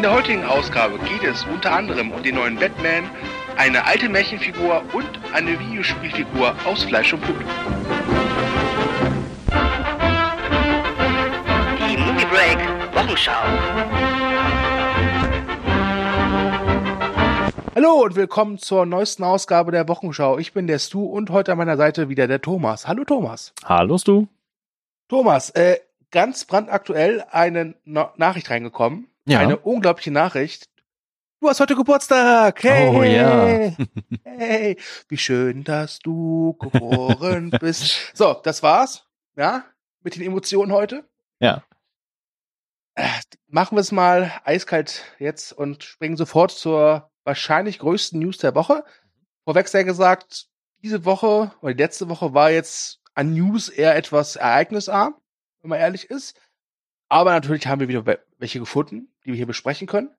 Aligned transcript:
In 0.00 0.04
der 0.04 0.14
heutigen 0.14 0.46
Ausgabe 0.46 0.98
geht 1.00 1.24
es 1.24 1.44
unter 1.44 1.72
anderem 1.72 2.10
um 2.10 2.22
den 2.22 2.36
neuen 2.36 2.56
Batman, 2.56 3.04
eine 3.58 3.84
alte 3.84 4.08
Märchenfigur 4.08 4.82
und 4.94 5.06
eine 5.34 5.60
Videospielfigur 5.60 6.54
aus 6.64 6.84
Fleisch 6.84 7.12
und 7.12 7.20
Blut. 7.20 7.36
Die 11.86 11.96
Movie 11.98 12.24
Break 12.24 12.94
Wochenschau. 12.94 13.42
Hallo 17.74 18.02
und 18.02 18.16
willkommen 18.16 18.56
zur 18.56 18.86
neuesten 18.86 19.24
Ausgabe 19.24 19.70
der 19.70 19.86
Wochenschau. 19.86 20.38
Ich 20.38 20.54
bin 20.54 20.66
der 20.66 20.78
Stu 20.78 21.04
und 21.04 21.28
heute 21.28 21.52
an 21.52 21.58
meiner 21.58 21.76
Seite 21.76 22.08
wieder 22.08 22.26
der 22.26 22.40
Thomas. 22.40 22.88
Hallo 22.88 23.04
Thomas. 23.04 23.52
Hallo 23.66 23.98
Stu. 23.98 24.28
Thomas, 25.08 25.50
äh, 25.50 25.76
ganz 26.10 26.46
brandaktuell 26.46 27.22
eine 27.30 27.74
no 27.84 28.08
Nachricht 28.16 28.48
reingekommen. 28.48 29.09
Ja. 29.30 29.38
Eine 29.40 29.58
unglaubliche 29.58 30.10
Nachricht. 30.10 30.66
Du 31.40 31.48
hast 31.48 31.60
heute 31.60 31.76
Geburtstag. 31.76 32.62
Hey, 32.64 32.88
Oh, 32.88 33.02
ja. 33.04 33.72
hey, 34.24 34.76
wie 35.08 35.16
schön, 35.16 35.62
dass 35.62 36.00
du 36.00 36.54
geboren 36.58 37.50
bist. 37.60 38.10
So, 38.12 38.34
das 38.42 38.62
war's. 38.64 39.06
Ja, 39.36 39.64
mit 40.02 40.16
den 40.16 40.22
Emotionen 40.22 40.72
heute. 40.72 41.08
Ja. 41.38 41.62
Äh, 42.96 43.06
Machen 43.46 43.76
wir 43.76 43.80
es 43.80 43.92
mal 43.92 44.32
eiskalt 44.44 45.04
jetzt 45.18 45.52
und 45.52 45.84
springen 45.84 46.16
sofort 46.16 46.50
zur 46.50 47.10
wahrscheinlich 47.24 47.78
größten 47.78 48.18
News 48.18 48.38
der 48.38 48.54
Woche. 48.56 48.84
Vorweg 49.44 49.68
sehr 49.68 49.84
gesagt, 49.84 50.48
diese 50.82 51.04
Woche 51.04 51.52
oder 51.60 51.72
die 51.74 51.82
letzte 51.82 52.08
Woche 52.08 52.34
war 52.34 52.50
jetzt 52.50 53.00
an 53.14 53.32
News 53.34 53.68
eher 53.68 53.94
etwas 53.96 54.36
ereignisarm, 54.36 55.14
wenn 55.62 55.70
man 55.70 55.78
ehrlich 55.78 56.10
ist. 56.10 56.36
Aber 57.08 57.30
natürlich 57.32 57.66
haben 57.66 57.80
wir 57.80 57.88
wieder 57.88 58.06
we- 58.06 58.20
welche 58.38 58.58
gefunden, 58.60 59.08
die 59.24 59.28
wir 59.28 59.36
hier 59.36 59.46
besprechen 59.46 59.86
können. 59.86 60.10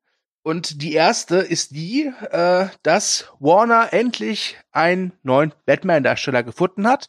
Und 0.44 0.82
die 0.82 0.94
erste 0.94 1.38
ist 1.38 1.72
die, 1.72 2.12
äh, 2.32 2.68
dass 2.82 3.32
Warner 3.40 3.94
endlich 3.94 4.58
einen 4.72 5.14
neuen 5.22 5.54
Batman-Darsteller 5.66 6.42
gefunden 6.42 6.88
hat. 6.88 7.08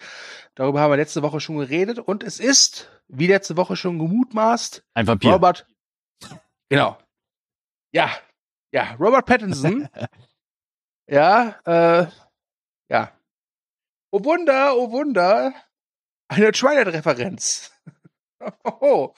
Darüber 0.55 0.81
haben 0.81 0.91
wir 0.91 0.98
letzte 0.98 1.23
Woche 1.23 1.41
schon 1.41 1.57
geredet. 1.57 1.98
Und 1.98 2.23
es 2.23 2.39
ist, 2.39 2.91
wie 3.09 3.27
letzte 3.27 3.57
Woche 3.57 3.77
schon 3.77 3.98
gemutmaßt, 3.98 4.85
Ein 4.95 5.07
Vampir. 5.07 5.33
Robert. 5.33 5.67
Genau. 6.69 6.97
Ja, 7.93 8.09
ja, 8.73 8.95
Robert 8.98 9.27
Pattinson. 9.27 9.89
ja, 11.07 11.61
äh, 11.67 12.07
ja. 12.89 13.13
Oh 14.11 14.25
Wunder, 14.25 14.75
oh 14.77 14.91
Wunder. 14.91 15.53
Eine 16.29 16.53
Twilight-Referenz. 16.53 17.70
oh, 18.65 19.13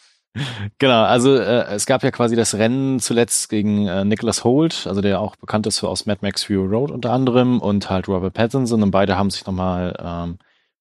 Genau, 0.79 1.05
also 1.05 1.37
äh, 1.37 1.67
es 1.75 1.87
gab 1.87 2.03
ja 2.03 2.11
quasi 2.11 2.35
das 2.35 2.55
Rennen 2.55 2.99
zuletzt 2.99 3.49
gegen 3.49 3.87
äh, 3.87 4.05
Nicholas 4.05 4.43
Holt, 4.43 4.87
also 4.87 5.01
der 5.01 5.21
auch 5.21 5.37
bekannt 5.37 5.67
ist 5.67 5.79
für 5.79 5.89
aus 5.89 6.07
Mad 6.07 6.21
Max 6.23 6.45
Fury 6.45 6.67
Road 6.67 6.91
unter 6.91 7.13
anderem 7.13 7.61
und 7.61 7.89
halt 7.89 8.09
Robert 8.09 8.35
Pattinson 8.35 8.83
und 8.83 8.91
beide 8.91 9.17
haben 9.17 9.31
sich 9.31 9.47
nochmal 9.47 9.97
ähm, 10.03 10.39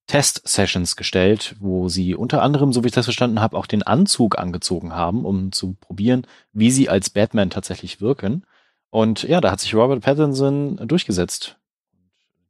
Test-Sessions 0.08 0.96
gestellt, 0.96 1.56
wo 1.60 1.88
sie 1.88 2.16
unter 2.16 2.42
anderem, 2.42 2.74
so 2.74 2.84
wie 2.84 2.88
ich 2.88 2.94
das 2.94 3.06
verstanden 3.06 3.40
habe, 3.40 3.56
auch 3.58 3.68
den 3.68 3.84
Anzug 3.84 4.38
angezogen 4.38 4.94
haben, 4.94 5.24
um 5.24 5.52
zu 5.52 5.76
probieren, 5.80 6.28
wie 6.52 6.72
sie 6.72 6.90
als 6.90 7.10
Batman 7.10 7.50
tatsächlich 7.50 8.02
wirken. 8.02 8.46
Und 8.90 9.24
ja, 9.24 9.40
da 9.40 9.52
hat 9.52 9.60
sich 9.60 9.74
Robert 9.76 10.02
Pattinson 10.04 10.78
durchgesetzt. 10.88 11.58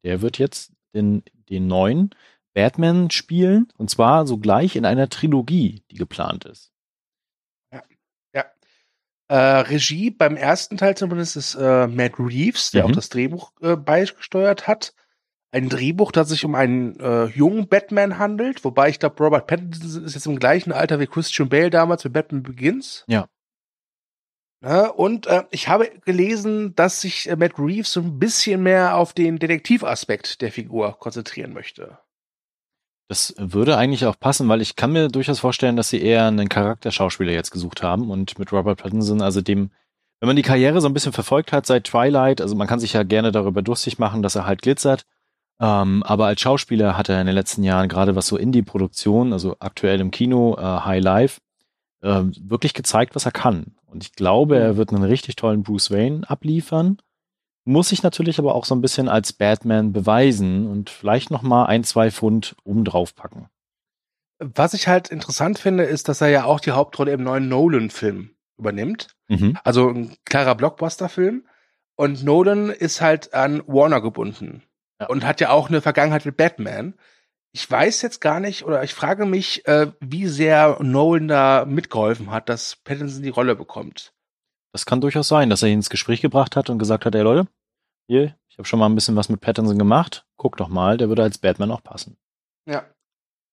Der 0.04 0.22
wird 0.22 0.40
jetzt 0.40 0.72
den, 0.94 1.24
den 1.50 1.68
neuen 1.68 2.10
Batman 2.54 3.12
spielen 3.12 3.68
und 3.78 3.90
zwar 3.90 4.26
sogleich 4.28 4.76
in 4.76 4.86
einer 4.86 5.10
Trilogie, 5.10 5.84
die 5.92 5.96
geplant 5.96 6.46
ist. 6.46 6.73
Äh, 9.34 9.62
Regie 9.62 10.12
beim 10.12 10.36
ersten 10.36 10.78
Teil 10.78 10.96
zumindest 10.96 11.36
ist 11.38 11.56
äh, 11.56 11.88
Matt 11.88 12.20
Reeves, 12.20 12.70
der 12.70 12.84
Mhm. 12.84 12.92
auch 12.92 12.96
das 12.96 13.10
Drehbuch 13.10 13.52
äh, 13.62 13.76
beigesteuert 13.76 14.68
hat. 14.68 14.94
Ein 15.52 15.70
Drehbuch, 15.70 16.12
das 16.12 16.30
sich 16.30 16.46
um 16.46 16.54
einen 16.54 17.00
äh, 17.00 17.26
jungen 17.26 17.68
Batman 17.68 18.20
handelt, 18.20 18.64
wobei 18.64 18.90
ich 18.90 19.00
glaube, 19.00 19.24
Robert 19.24 19.48
Pattinson 19.48 20.04
ist 20.06 20.14
jetzt 20.14 20.28
im 20.28 20.38
gleichen 20.38 20.72
Alter 20.72 21.00
wie 21.00 21.08
Christian 21.08 21.50
Bale 21.50 21.72
damals 21.72 22.04
mit 22.04 22.14
Batman 22.14 22.44
Begins. 22.44 23.06
Ja. 23.08 23.28
Ja, 24.64 24.90
und 24.90 25.26
äh, 25.26 25.44
ich 25.50 25.68
habe 25.68 25.90
gelesen, 26.06 26.76
dass 26.76 27.02
sich 27.02 27.28
äh, 27.28 27.36
Matt 27.36 27.58
Reeves 27.58 27.92
so 27.92 28.02
ein 28.02 28.20
bisschen 28.20 28.62
mehr 28.62 28.96
auf 28.98 29.14
den 29.14 29.40
Detektivaspekt 29.40 30.42
der 30.42 30.52
Figur 30.52 30.98
konzentrieren 31.00 31.54
möchte. 31.54 31.98
Das 33.10 33.36
würde 33.38 33.78
eigentlich 33.78 34.06
auch 34.06 34.20
passen, 34.20 34.48
weil 34.50 34.62
ich 34.62 34.76
kann 34.76 34.92
mir 34.92 35.10
durchaus 35.10 35.40
vorstellen, 35.40 35.76
dass 35.76 35.90
sie 35.90 36.02
eher 36.02 36.26
einen 36.26 36.50
Charakterschauspieler 36.50 37.32
jetzt 37.32 37.52
gesucht 37.52 37.84
haben 37.84 38.10
und 38.10 38.40
mit 38.40 38.52
Robert 38.52 38.82
Pattinson, 38.82 39.22
also 39.22 39.42
dem, 39.42 39.72
wenn 40.20 40.28
man 40.28 40.36
die 40.36 40.42
Karriere 40.42 40.80
so 40.80 40.88
ein 40.88 40.94
bisschen 40.94 41.12
verfolgt 41.12 41.52
hat 41.52 41.66
seit 41.66 41.84
Twilight, 41.84 42.40
also 42.40 42.56
man 42.56 42.68
kann 42.68 42.80
sich 42.80 42.94
ja 42.94 43.04
gerne 43.04 43.32
darüber 43.32 43.62
durstig 43.62 44.00
machen, 44.00 44.24
dass 44.24 44.36
er 44.36 44.46
halt 44.46 44.62
glitzert, 44.62 45.06
ähm, 45.60 46.02
aber 46.04 46.28
als 46.28 46.42
Schauspieler 46.42 46.98
hat 46.98 47.10
er 47.10 47.20
in 47.20 47.28
den 47.28 47.36
letzten 47.36 47.64
Jahren 47.64 47.90
gerade 47.90 48.16
was 48.16 48.28
so 48.28 48.38
Indie-Produktion, 48.38 49.34
also 49.34 49.58
aktuell 49.60 50.00
im 50.00 50.12
Kino, 50.12 50.56
äh, 50.58 50.62
High 50.62 51.04
Life, 51.04 51.42
äh, 52.02 52.24
wirklich 52.40 52.74
gezeigt, 52.74 53.16
was 53.16 53.26
er 53.26 53.32
kann. 53.32 53.76
Und 53.86 54.04
ich 54.04 54.14
glaube, 54.14 54.58
er 54.58 54.78
wird 54.78 54.92
einen 54.92 55.04
richtig 55.04 55.36
tollen 55.36 55.64
Bruce 55.64 55.92
Wayne 55.92 56.28
abliefern 56.30 56.98
muss 57.66 57.90
sich 57.90 58.04
natürlich 58.04 58.40
aber 58.40 58.56
auch 58.56 58.66
so 58.66 58.76
ein 58.76 58.82
bisschen 58.82 59.08
als 59.08 59.34
Batman 59.34 59.94
beweisen 59.94 60.68
und 60.68 60.90
vielleicht 60.90 61.32
noch 61.32 61.42
mal 61.42 61.66
ein, 61.66 61.84
zwei 61.84 62.12
Pfund 62.12 62.56
obendrauf 62.64 63.16
packen. 63.16 63.50
Was 64.40 64.74
ich 64.74 64.88
halt 64.88 65.10
interessant 65.10 65.60
finde, 65.60 65.84
ist, 65.84 66.10
dass 66.10 66.22
er 66.22 66.30
ja 66.30 66.44
auch 66.46 66.60
die 66.60 66.72
Hauptrolle 66.72 67.14
im 67.14 67.24
neuen 67.24 67.48
Nolan-Film 67.48 68.32
übernimmt. 68.58 69.16
Mhm. 69.28 69.58
Also 69.64 69.90
ein 69.90 70.16
klarer 70.26 70.56
Blockbuster-Film. 70.56 71.46
Und 71.96 72.24
Nolan 72.24 72.70
ist 72.70 73.02
halt 73.02 73.34
an 73.34 73.62
Warner 73.68 74.02
gebunden. 74.02 74.64
Ja. 75.00 75.08
Und 75.08 75.26
hat 75.26 75.40
ja 75.40 75.52
auch 75.52 75.70
eine 75.70 75.82
Vergangenheit 75.82 76.26
mit 76.26 76.38
Batman. 76.38 76.96
Ich 77.52 77.70
weiß 77.70 78.02
jetzt 78.02 78.20
gar 78.20 78.40
nicht, 78.40 78.66
oder 78.66 78.84
ich 78.84 78.94
frage 78.94 79.26
mich, 79.26 79.66
äh, 79.68 79.92
wie 80.00 80.28
sehr 80.28 80.78
Nolan 80.82 81.28
da 81.28 81.66
mitgeholfen 81.66 82.32
hat, 82.32 82.50
dass 82.50 82.78
Pattinson 82.78 83.22
die 83.22 83.30
Rolle 83.30 83.56
bekommt. 83.56 84.14
Das 84.74 84.88
kann 84.88 85.02
durchaus 85.02 85.28
sein, 85.28 85.52
dass 85.52 85.62
er 85.62 85.70
ihn 85.70 85.76
ins 85.76 85.92
Gespräch 85.92 86.20
gebracht 86.20 86.56
hat 86.56 86.70
und 86.70 86.80
gesagt 86.80 87.06
hat, 87.06 87.14
ey 87.14 87.22
Leute, 87.22 87.48
hier, 88.08 88.36
ich 88.50 88.58
habe 88.58 88.68
schon 88.68 88.80
mal 88.80 88.88
ein 88.88 88.96
bisschen 88.96 89.16
was 89.16 89.30
mit 89.30 89.40
Pattinson 89.40 89.78
gemacht, 89.78 90.26
guck 90.36 90.58
doch 90.58 90.68
mal, 90.68 90.98
der 90.98 91.10
würde 91.10 91.22
als 91.22 91.38
Batman 91.38 91.72
auch 91.72 91.84
passen. 91.84 92.18
Ja. 92.66 92.84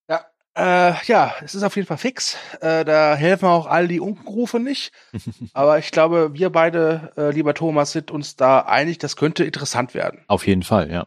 Ja. 0.09 0.25
Äh, 0.55 0.95
ja, 1.05 1.35
es 1.43 1.55
ist 1.55 1.63
auf 1.63 1.77
jeden 1.77 1.87
Fall 1.87 1.99
fix. 1.99 2.39
Äh, 2.63 2.87
da 2.87 3.15
helfen 3.15 3.47
auch 3.47 3.67
all 3.67 3.87
die 3.87 4.01
Unkenrufe 4.01 4.59
nicht. 4.61 4.93
Aber 5.53 5.79
ich 5.79 5.91
glaube, 5.91 6.33
wir 6.33 6.51
beide, 6.51 7.13
äh, 7.19 7.31
lieber 7.31 7.53
Thomas, 7.53 7.93
sind 7.93 8.11
uns 8.11 8.37
da 8.37 8.61
einig, 8.61 8.97
das 8.97 9.17
könnte 9.17 9.45
interessant 9.45 9.93
werden. 9.93 10.25
Auf 10.27 10.47
jeden 10.47 10.63
Fall, 10.63 10.91
ja. 10.91 11.07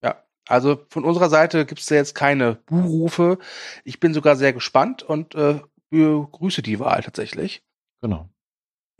Ja, 0.00 0.22
also 0.46 0.86
von 0.90 1.04
unserer 1.04 1.28
Seite 1.28 1.66
gibt 1.66 1.80
es 1.80 1.86
da 1.86 1.96
jetzt 1.96 2.14
keine 2.14 2.54
Buhrufe. 2.66 3.38
Ich 3.82 3.98
bin 3.98 4.14
sogar 4.14 4.36
sehr 4.36 4.52
gespannt 4.52 5.02
und 5.02 5.34
äh, 5.34 5.60
begrüße 5.90 6.62
die 6.62 6.78
Wahl 6.78 7.02
tatsächlich. 7.02 7.64
Genau. 8.00 8.28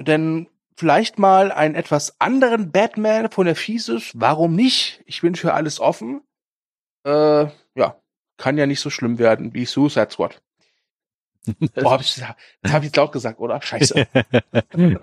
Denn 0.00 0.48
vielleicht 0.76 1.18
mal 1.18 1.52
einen 1.52 1.74
etwas 1.74 2.20
anderen 2.20 2.72
Batman 2.72 3.30
von 3.30 3.46
der 3.46 3.56
Fieses. 3.56 4.12
Warum 4.14 4.54
nicht? 4.54 5.02
Ich 5.06 5.20
bin 5.20 5.34
für 5.34 5.54
alles 5.54 5.78
offen. 5.78 6.22
Äh, 7.04 7.46
ja, 7.74 7.96
kann 8.36 8.58
ja 8.58 8.66
nicht 8.66 8.80
so 8.80 8.90
schlimm 8.90 9.18
werden 9.18 9.54
wie 9.54 9.66
Suicide 9.66 10.10
Squad. 10.10 10.40
Boah, 11.74 11.92
hab 11.92 12.00
ich, 12.00 12.22
das 12.62 12.72
habe 12.72 12.86
ich 12.86 12.96
laut 12.96 13.12
gesagt, 13.12 13.40
oder? 13.40 13.60
Scheiße. 13.60 14.06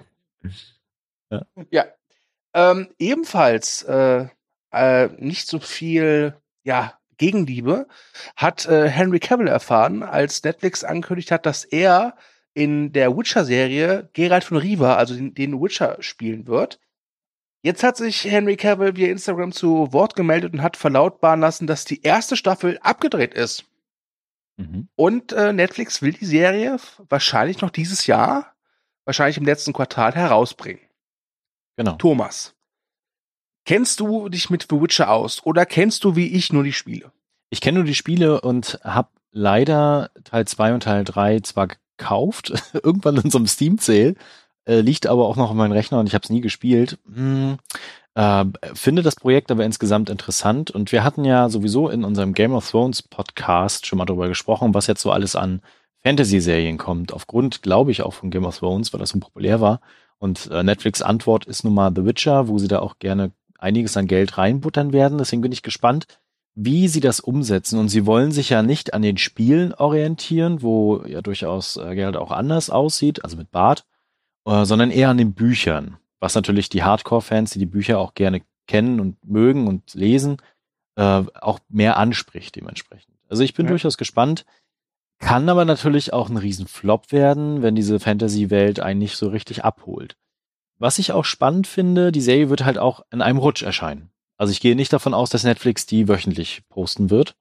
Ja. 1.71 1.85
Ähm, 2.53 2.87
ebenfalls 2.99 3.83
äh, 3.83 4.27
äh, 4.71 5.07
nicht 5.17 5.47
so 5.47 5.59
viel 5.59 6.37
ja, 6.63 6.97
Gegenliebe 7.17 7.87
hat 8.35 8.65
äh, 8.65 8.87
Henry 8.89 9.19
Cavill 9.19 9.47
erfahren, 9.47 10.03
als 10.03 10.43
Netflix 10.43 10.83
angekündigt 10.83 11.31
hat, 11.31 11.45
dass 11.45 11.65
er 11.65 12.15
in 12.57 12.91
der 12.91 13.15
Witcher-Serie 13.15 14.09
Geralt 14.13 14.43
von 14.43 14.57
Riva, 14.57 14.95
also 14.95 15.13
den, 15.13 15.35
den 15.35 15.61
Witcher, 15.61 15.97
spielen 15.99 16.47
wird. 16.47 16.79
Jetzt 17.61 17.83
hat 17.83 17.97
sich 17.97 18.23
Henry 18.23 18.57
Cavill 18.57 18.95
via 18.95 19.09
Instagram 19.09 19.51
zu 19.51 19.93
Wort 19.93 20.15
gemeldet 20.15 20.53
und 20.53 20.63
hat 20.63 20.75
verlautbaren 20.75 21.39
lassen, 21.39 21.67
dass 21.67 21.85
die 21.85 22.01
erste 22.01 22.35
Staffel 22.35 22.79
abgedreht 22.81 23.35
ist. 23.35 23.65
mhm. 24.57 24.87
Und 24.95 25.33
äh, 25.33 25.53
Netflix 25.53 26.01
will 26.01 26.13
die 26.13 26.25
Serie 26.25 26.77
wahrscheinlich 27.09 27.61
noch 27.61 27.69
dieses 27.69 28.07
Jahr, 28.07 28.55
wahrscheinlich 29.05 29.37
im 29.37 29.45
letzten 29.45 29.73
Quartal 29.73 30.15
herausbringen. 30.15 30.81
Genau. 31.75 31.93
Thomas, 31.97 32.55
kennst 33.65 33.99
du 33.99 34.29
dich 34.29 34.49
mit 34.49 34.65
The 34.67 34.81
Witcher 34.81 35.11
aus 35.11 35.45
oder 35.45 35.67
kennst 35.67 36.03
du 36.03 36.15
wie 36.15 36.33
ich 36.33 36.51
nur 36.51 36.63
die 36.63 36.73
Spiele? 36.73 37.11
Ich 37.51 37.61
kenne 37.61 37.77
nur 37.77 37.85
die 37.85 37.93
Spiele 37.93 38.41
und 38.41 38.79
habe 38.83 39.09
leider 39.31 40.09
Teil 40.23 40.47
2 40.47 40.73
und 40.73 40.83
Teil 40.83 41.03
3 41.03 41.41
zwar 41.41 41.67
gekauft, 41.97 42.53
irgendwann 42.83 43.17
in 43.17 43.29
so 43.29 43.37
einem 43.37 43.47
Steam-Sale, 43.47 44.15
äh, 44.65 44.81
liegt 44.81 45.07
aber 45.07 45.27
auch 45.27 45.35
noch 45.35 45.49
auf 45.49 45.55
meinem 45.55 45.71
Rechner 45.71 45.99
und 45.99 46.07
ich 46.07 46.13
habe 46.13 46.23
es 46.23 46.29
nie 46.29 46.41
gespielt. 46.41 46.97
Hm, 47.13 47.57
äh, 48.15 48.45
finde 48.73 49.03
das 49.03 49.15
Projekt 49.15 49.51
aber 49.51 49.65
insgesamt 49.65 50.09
interessant 50.09 50.71
und 50.71 50.91
wir 50.91 51.03
hatten 51.03 51.25
ja 51.25 51.49
sowieso 51.49 51.89
in 51.89 52.03
unserem 52.03 52.33
Game 52.33 52.53
of 52.53 52.69
Thrones 52.69 53.01
Podcast 53.01 53.85
schon 53.85 53.97
mal 53.97 54.05
darüber 54.05 54.27
gesprochen, 54.27 54.73
was 54.73 54.87
jetzt 54.87 55.01
so 55.01 55.11
alles 55.11 55.35
an 55.35 55.61
Fantasy-Serien 56.03 56.77
kommt, 56.77 57.13
aufgrund, 57.13 57.61
glaube 57.61 57.91
ich, 57.91 58.01
auch 58.01 58.13
von 58.13 58.29
Game 58.29 58.45
of 58.45 58.57
Thrones, 58.57 58.93
weil 58.93 58.99
das 58.99 59.09
so 59.09 59.19
populär 59.19 59.61
war. 59.61 59.81
Und 60.19 60.49
äh, 60.51 60.63
Netflix 60.63 61.01
Antwort 61.01 61.45
ist 61.45 61.63
nun 61.63 61.73
mal 61.73 61.91
The 61.95 62.05
Witcher, 62.05 62.47
wo 62.47 62.57
sie 62.59 62.67
da 62.67 62.79
auch 62.79 62.97
gerne 62.99 63.31
einiges 63.59 63.97
an 63.97 64.07
Geld 64.07 64.37
reinbuttern 64.37 64.93
werden. 64.93 65.17
Deswegen 65.17 65.41
bin 65.41 65.51
ich 65.51 65.63
gespannt, 65.63 66.07
wie 66.59 66.87
sie 66.87 67.01
das 67.01 67.19
umsetzen. 67.19 67.77
Und 67.77 67.89
sie 67.89 68.07
wollen 68.07 68.31
sich 68.31 68.49
ja 68.49 68.63
nicht 68.63 68.95
an 68.95 69.03
den 69.03 69.17
Spielen 69.17 69.73
orientieren, 69.75 70.63
wo 70.63 71.03
ja 71.05 71.21
durchaus 71.21 71.77
äh, 71.77 71.93
Geld 71.93 72.17
auch 72.17 72.31
anders 72.31 72.71
aussieht, 72.71 73.23
also 73.23 73.37
mit 73.37 73.51
Bart, 73.51 73.85
äh, 74.45 74.65
sondern 74.65 74.89
eher 74.89 75.09
an 75.09 75.19
den 75.19 75.33
Büchern. 75.33 75.97
Was 76.19 76.33
natürlich 76.33 76.67
die 76.67 76.81
Hardcore-Fans, 76.81 77.51
die 77.51 77.59
die 77.59 77.67
Bücher 77.67 77.99
auch 77.99 78.15
gerne 78.15 78.41
kennen 78.65 78.99
und 78.99 79.23
mögen 79.23 79.67
und 79.67 79.93
lesen, 79.93 80.37
äh, 80.95 81.23
auch 81.39 81.59
mehr 81.69 81.97
anspricht 81.97 82.55
dementsprechend. 82.55 83.13
Also 83.29 83.43
ich 83.43 83.53
bin 83.53 83.67
ja. 83.67 83.69
durchaus 83.69 83.97
gespannt. 83.97 84.45
Kann 85.19 85.49
aber 85.49 85.63
natürlich 85.63 86.11
auch 86.11 86.29
ein 86.29 86.37
Riesenflop 86.37 87.11
werden, 87.11 87.61
wenn 87.61 87.75
diese 87.75 87.99
Fantasy-Welt 87.99 88.79
einen 88.79 88.99
nicht 88.99 89.15
so 89.15 89.29
richtig 89.29 89.63
abholt. 89.63 90.15
Was 90.79 90.97
ich 90.97 91.11
auch 91.11 91.25
spannend 91.25 91.67
finde, 91.67 92.11
die 92.11 92.21
Serie 92.21 92.49
wird 92.49 92.65
halt 92.65 92.77
auch 92.79 93.03
in 93.11 93.21
einem 93.21 93.37
Rutsch 93.37 93.63
erscheinen. 93.63 94.11
Also 94.37 94.51
ich 94.51 94.61
gehe 94.61 94.75
nicht 94.75 94.93
davon 94.93 95.13
aus, 95.13 95.29
dass 95.29 95.43
Netflix 95.43 95.85
die 95.85 96.07
wöchentlich 96.07 96.61
posten 96.69 97.09
wird. 97.09 97.35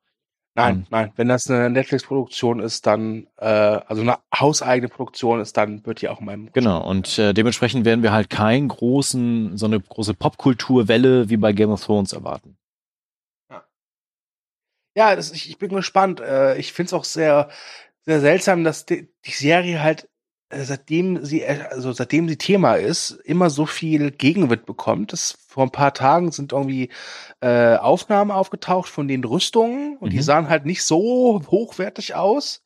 Nein, 0.55 0.77
ähm, 0.77 0.87
nein. 0.89 1.13
Wenn 1.17 1.29
das 1.29 1.51
eine 1.51 1.69
Netflix-Produktion 1.69 2.61
ist, 2.61 2.87
dann, 2.87 3.27
äh, 3.37 3.47
also 3.47 4.01
eine 4.01 4.19
hauseigene 4.35 4.89
Produktion 4.89 5.41
ist, 5.41 5.57
dann 5.59 5.85
wird 5.85 6.01
die 6.01 6.09
auch 6.09 6.21
in 6.21 6.27
meinem. 6.27 6.53
Genau, 6.53 6.83
und 6.89 7.19
äh, 7.19 7.35
dementsprechend 7.35 7.85
werden 7.85 8.03
wir 8.03 8.13
halt 8.13 8.31
keinen 8.31 8.69
großen, 8.69 9.59
so 9.59 9.67
eine 9.67 9.79
große 9.79 10.15
Popkulturwelle 10.15 11.29
wie 11.29 11.37
bei 11.37 11.53
Game 11.53 11.71
of 11.71 11.85
Thrones 11.85 12.15
erwarten. 12.15 12.57
Ja, 14.97 15.15
das, 15.15 15.31
ich, 15.33 15.51
ich 15.51 15.59
bin 15.59 15.69
gespannt. 15.69 16.21
Äh, 16.21 16.57
ich 16.57 16.73
finde 16.73 16.87
es 16.87 16.93
auch 16.95 17.05
sehr, 17.05 17.51
sehr 18.07 18.21
seltsam, 18.21 18.65
dass 18.65 18.87
die, 18.87 19.13
die 19.27 19.33
Serie 19.33 19.83
halt 19.83 20.09
seitdem 20.51 21.25
sie 21.25 21.43
äh, 21.43 21.65
also 21.71 21.93
seitdem 21.93 22.29
sie 22.29 22.37
Thema 22.37 22.75
ist, 22.75 23.11
immer 23.25 23.51
so 23.51 23.67
viel 23.67 24.11
Gegenwind 24.11 24.67
bekommt. 24.67 25.13
Das 25.13 25.39
vor 25.49 25.65
ein 25.65 25.71
paar 25.71 25.95
Tagen 25.95 26.31
sind 26.31 26.53
irgendwie 26.53 26.91
äh, 27.41 27.77
Aufnahmen 27.77 28.31
aufgetaucht 28.31 28.89
von 28.89 29.09
den 29.09 29.25
Rüstungen 29.25 29.97
und 29.99 30.09
mhm. 30.09 30.17
die 30.17 30.23
sahen 30.23 30.49
halt 30.49 30.67
nicht 30.67 30.85
so 30.85 31.43
hochwertig 31.51 32.15
aus. 32.15 32.63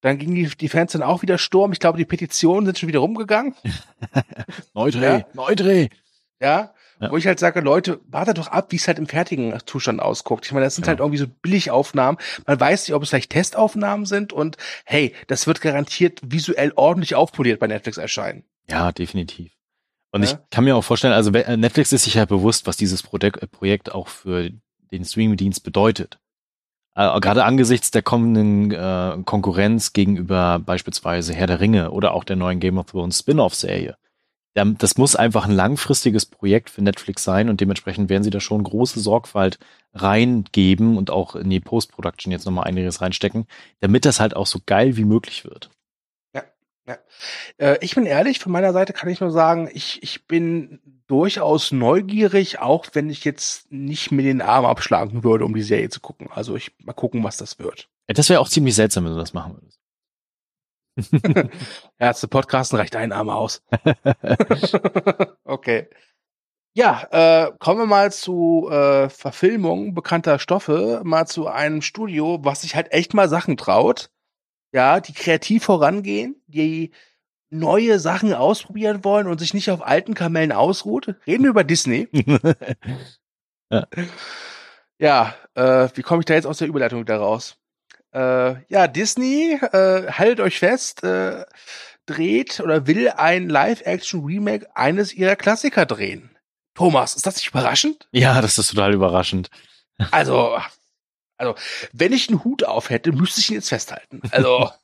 Dann 0.00 0.16
gingen 0.16 0.34
die, 0.34 0.48
die 0.48 0.68
Fans 0.68 0.92
dann 0.92 1.02
auch 1.02 1.20
wieder 1.20 1.36
Sturm. 1.36 1.72
Ich 1.72 1.80
glaube, 1.80 1.98
die 1.98 2.06
Petitionen 2.06 2.64
sind 2.64 2.78
schon 2.78 2.88
wieder 2.88 3.00
rumgegangen. 3.00 3.54
Neudreh, 4.74 5.18
ja? 5.18 5.26
Neudreh. 5.34 5.88
Ja. 6.40 6.72
Ja. 7.00 7.10
Wo 7.10 7.16
ich 7.16 7.26
halt 7.26 7.38
sage, 7.38 7.60
Leute, 7.60 8.00
wartet 8.08 8.36
doch 8.36 8.48
ab, 8.48 8.72
wie 8.72 8.76
es 8.76 8.86
halt 8.86 8.98
im 8.98 9.06
fertigen 9.06 9.58
Zustand 9.64 10.00
ausguckt. 10.00 10.44
Ich 10.44 10.52
meine, 10.52 10.66
das 10.66 10.74
sind 10.74 10.84
ja. 10.84 10.90
halt 10.90 11.00
irgendwie 11.00 11.18
so 11.18 11.26
Billigaufnahmen. 11.26 12.20
Man 12.46 12.60
weiß 12.60 12.86
nicht, 12.86 12.94
ob 12.94 13.02
es 13.02 13.08
vielleicht 13.08 13.30
Testaufnahmen 13.30 14.04
sind 14.04 14.34
und 14.34 14.58
hey, 14.84 15.14
das 15.26 15.46
wird 15.46 15.62
garantiert 15.62 16.20
visuell 16.22 16.72
ordentlich 16.76 17.14
aufpoliert 17.14 17.58
bei 17.58 17.68
Netflix 17.68 17.96
erscheinen. 17.96 18.44
Ja, 18.68 18.92
definitiv. 18.92 19.50
Und 20.12 20.24
ja. 20.24 20.30
ich 20.30 20.36
kann 20.50 20.64
mir 20.64 20.76
auch 20.76 20.84
vorstellen, 20.84 21.14
also 21.14 21.32
äh, 21.32 21.56
Netflix 21.56 21.92
ist 21.92 22.04
sich 22.04 22.14
ja 22.14 22.26
bewusst, 22.26 22.66
was 22.66 22.76
dieses 22.76 23.02
äh, 23.02 23.30
Projekt 23.46 23.92
auch 23.92 24.08
für 24.08 24.50
den 24.92 25.04
Streaming-Dienst 25.04 25.62
bedeutet. 25.62 26.18
Äh, 26.94 27.18
gerade 27.20 27.44
angesichts 27.44 27.90
der 27.90 28.02
kommenden 28.02 28.72
äh, 28.72 29.22
Konkurrenz 29.24 29.94
gegenüber 29.94 30.58
beispielsweise 30.58 31.32
Herr 31.32 31.46
der 31.46 31.60
Ringe 31.60 31.92
oder 31.92 32.12
auch 32.12 32.24
der 32.24 32.36
neuen 32.36 32.60
Game 32.60 32.76
of 32.76 32.90
Thrones 32.90 33.20
Spin-off-Serie 33.20 33.96
das 34.54 34.96
muss 34.96 35.16
einfach 35.16 35.46
ein 35.46 35.54
langfristiges 35.54 36.26
Projekt 36.26 36.70
für 36.70 36.82
Netflix 36.82 37.22
sein 37.22 37.48
und 37.48 37.60
dementsprechend 37.60 38.08
werden 38.08 38.24
sie 38.24 38.30
da 38.30 38.40
schon 38.40 38.64
große 38.64 38.98
Sorgfalt 38.98 39.58
reingeben 39.94 40.96
und 40.96 41.10
auch 41.10 41.36
in 41.36 41.50
die 41.50 41.60
Post-Production 41.60 42.32
jetzt 42.32 42.46
nochmal 42.46 42.64
einiges 42.64 43.00
reinstecken, 43.00 43.46
damit 43.80 44.04
das 44.04 44.20
halt 44.20 44.34
auch 44.34 44.46
so 44.46 44.60
geil 44.64 44.96
wie 44.96 45.04
möglich 45.04 45.44
wird. 45.44 45.70
Ja, 46.34 46.44
ja. 46.86 46.98
Äh, 47.58 47.78
ich 47.80 47.94
bin 47.94 48.06
ehrlich, 48.06 48.40
von 48.40 48.52
meiner 48.52 48.72
Seite 48.72 48.92
kann 48.92 49.08
ich 49.08 49.20
nur 49.20 49.30
sagen, 49.30 49.70
ich, 49.72 50.02
ich 50.02 50.26
bin 50.26 50.80
durchaus 51.06 51.72
neugierig, 51.72 52.60
auch 52.60 52.86
wenn 52.92 53.10
ich 53.10 53.24
jetzt 53.24 53.70
nicht 53.72 54.12
mir 54.12 54.22
den 54.22 54.42
Arm 54.42 54.64
abschlagen 54.64 55.24
würde, 55.24 55.44
um 55.44 55.54
die 55.54 55.62
Serie 55.62 55.88
zu 55.88 56.00
gucken. 56.00 56.28
Also 56.32 56.54
ich 56.56 56.72
mal 56.78 56.92
gucken, 56.92 57.24
was 57.24 57.36
das 57.36 57.58
wird. 57.58 57.88
Ja, 58.08 58.14
das 58.14 58.28
wäre 58.28 58.40
auch 58.40 58.48
ziemlich 58.48 58.74
seltsam, 58.74 59.04
wenn 59.04 59.12
du 59.12 59.18
das 59.18 59.32
machen 59.32 59.54
würdest. 59.54 59.79
zu 62.14 62.28
Podcasten 62.28 62.78
reicht 62.78 62.96
ein 62.96 63.12
Arm 63.12 63.28
aus. 63.28 63.62
okay. 65.44 65.88
Ja, 66.72 67.08
äh, 67.10 67.52
kommen 67.58 67.80
wir 67.80 67.86
mal 67.86 68.12
zu 68.12 68.68
äh, 68.70 69.08
Verfilmung 69.08 69.92
bekannter 69.92 70.38
Stoffe, 70.38 71.00
mal 71.04 71.26
zu 71.26 71.48
einem 71.48 71.82
Studio, 71.82 72.38
was 72.42 72.62
sich 72.62 72.76
halt 72.76 72.92
echt 72.92 73.12
mal 73.12 73.28
Sachen 73.28 73.56
traut. 73.56 74.10
Ja, 74.72 75.00
die 75.00 75.12
kreativ 75.12 75.64
vorangehen, 75.64 76.40
die 76.46 76.92
neue 77.50 77.98
Sachen 77.98 78.32
ausprobieren 78.32 79.04
wollen 79.04 79.26
und 79.26 79.38
sich 79.40 79.52
nicht 79.52 79.70
auf 79.70 79.84
alten 79.84 80.14
Kamellen 80.14 80.52
ausruht. 80.52 81.16
Reden 81.26 81.42
wir 81.42 81.50
über 81.50 81.64
Disney. 81.64 82.08
ja, 83.70 83.86
ja 84.98 85.34
äh, 85.54 85.88
wie 85.94 86.02
komme 86.02 86.20
ich 86.20 86.26
da 86.26 86.34
jetzt 86.34 86.46
aus 86.46 86.58
der 86.58 86.68
Überleitung 86.68 87.00
wieder 87.00 87.16
raus? 87.16 87.59
Äh, 88.12 88.54
ja, 88.68 88.88
Disney, 88.88 89.58
äh, 89.72 90.10
haltet 90.10 90.40
euch 90.40 90.58
fest, 90.58 91.04
äh, 91.04 91.44
dreht 92.06 92.60
oder 92.60 92.86
will 92.86 93.08
ein 93.10 93.48
Live-Action-Remake 93.48 94.68
eines 94.74 95.12
ihrer 95.14 95.36
Klassiker 95.36 95.86
drehen. 95.86 96.36
Thomas, 96.74 97.14
ist 97.14 97.26
das 97.26 97.36
nicht 97.36 97.48
überraschend? 97.48 98.08
Ja, 98.12 98.40
das 98.40 98.58
ist 98.58 98.70
total 98.70 98.94
überraschend. 98.94 99.50
Also, 100.10 100.58
also, 101.36 101.54
wenn 101.92 102.12
ich 102.12 102.28
einen 102.28 102.42
Hut 102.44 102.64
auf 102.64 102.90
hätte, 102.90 103.12
müsste 103.12 103.40
ich 103.40 103.50
ihn 103.50 103.56
jetzt 103.56 103.68
festhalten. 103.68 104.22
Also. 104.30 104.70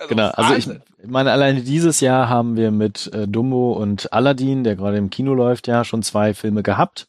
Also 0.00 0.14
genau, 0.14 0.28
also 0.28 0.54
ich 0.54 0.68
meine, 1.08 1.32
alleine 1.32 1.60
dieses 1.60 2.00
Jahr 2.00 2.28
haben 2.28 2.56
wir 2.56 2.70
mit 2.70 3.12
äh, 3.12 3.26
Dumbo 3.26 3.72
und 3.72 4.12
Aladdin, 4.12 4.62
der 4.62 4.76
gerade 4.76 4.96
im 4.96 5.10
Kino 5.10 5.34
läuft, 5.34 5.66
ja 5.66 5.82
schon 5.82 6.04
zwei 6.04 6.34
Filme 6.34 6.62
gehabt. 6.62 7.08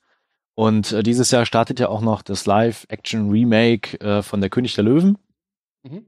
Und 0.59 0.91
äh, 0.91 1.03
dieses 1.03 1.31
Jahr 1.31 1.45
startet 1.45 1.79
ja 1.79 1.87
auch 1.87 2.01
noch 2.01 2.21
das 2.21 2.45
Live-Action-Remake 2.45 4.01
äh, 4.01 4.21
von 4.21 4.41
Der 4.41 4.49
König 4.49 4.75
der 4.75 4.83
Löwen. 4.83 5.17
Mhm. 5.83 6.05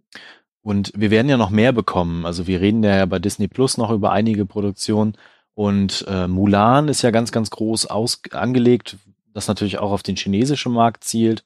Und 0.61 0.91
wir 0.93 1.09
werden 1.09 1.29
ja 1.29 1.37
noch 1.37 1.51
mehr 1.51 1.71
bekommen. 1.71 2.25
Also 2.25 2.47
wir 2.47 2.59
reden 2.59 2.83
ja 2.83 3.05
bei 3.05 3.17
Disney 3.17 3.47
Plus 3.47 3.77
noch 3.77 3.91
über 3.91 4.11
einige 4.11 4.45
Produktionen. 4.45 5.13
Und 5.53 6.03
äh, 6.09 6.27
Mulan 6.27 6.89
ist 6.89 7.01
ja 7.01 7.11
ganz, 7.11 7.31
ganz 7.31 7.49
groß 7.49 7.85
aus 7.85 8.23
angelegt, 8.33 8.97
das 9.33 9.47
natürlich 9.47 9.77
auch 9.79 9.93
auf 9.93 10.03
den 10.03 10.17
chinesischen 10.17 10.73
Markt 10.73 11.05
zielt. 11.05 11.45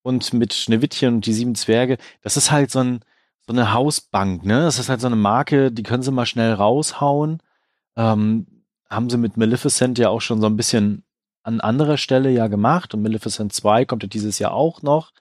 Und 0.00 0.32
mit 0.32 0.54
Schneewittchen 0.54 1.16
und 1.16 1.26
die 1.26 1.34
sieben 1.34 1.56
Zwerge, 1.56 1.98
das 2.22 2.38
ist 2.38 2.50
halt 2.50 2.70
so, 2.70 2.78
ein, 2.78 3.00
so 3.46 3.52
eine 3.52 3.74
Hausbank, 3.74 4.46
ne? 4.46 4.62
Das 4.62 4.78
ist 4.78 4.88
halt 4.88 5.02
so 5.02 5.08
eine 5.08 5.16
Marke, 5.16 5.70
die 5.70 5.82
können 5.82 6.02
sie 6.02 6.10
mal 6.10 6.24
schnell 6.24 6.54
raushauen. 6.54 7.42
Ähm, 7.96 8.46
haben 8.88 9.10
sie 9.10 9.18
mit 9.18 9.36
Maleficent 9.36 9.98
ja 9.98 10.08
auch 10.08 10.22
schon 10.22 10.40
so 10.40 10.46
ein 10.46 10.56
bisschen 10.56 11.02
an 11.46 11.60
anderer 11.60 11.96
Stelle 11.96 12.30
ja 12.30 12.48
gemacht 12.48 12.92
und 12.92 13.02
Maleficent 13.02 13.52
2 13.52 13.84
kommt 13.84 14.02
ja 14.02 14.08
dieses 14.08 14.38
Jahr 14.40 14.52
auch 14.52 14.82
noch. 14.82 15.12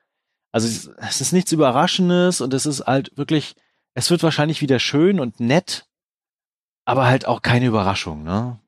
Also 0.52 0.68
es, 0.98 1.22
ist 1.22 1.34
nichts 1.34 1.52
Überraschendes 1.52 2.42
und 2.42 2.54
es 2.54 2.66
ist 2.66 2.88
halt 2.88 3.16
wirklich, 3.16 3.56
es 3.94 4.10
wird 4.10 4.24
wahrscheinlich 4.24 4.62
wieder 4.62 4.80
schön 4.80 5.20
und 5.20 5.40
nett, 5.40 5.88
aber 6.86 7.06
halt 7.06 7.28
auch 7.28 7.42
keine 7.42 7.68
Überraschung, 7.68 8.24
ne? 8.24 8.60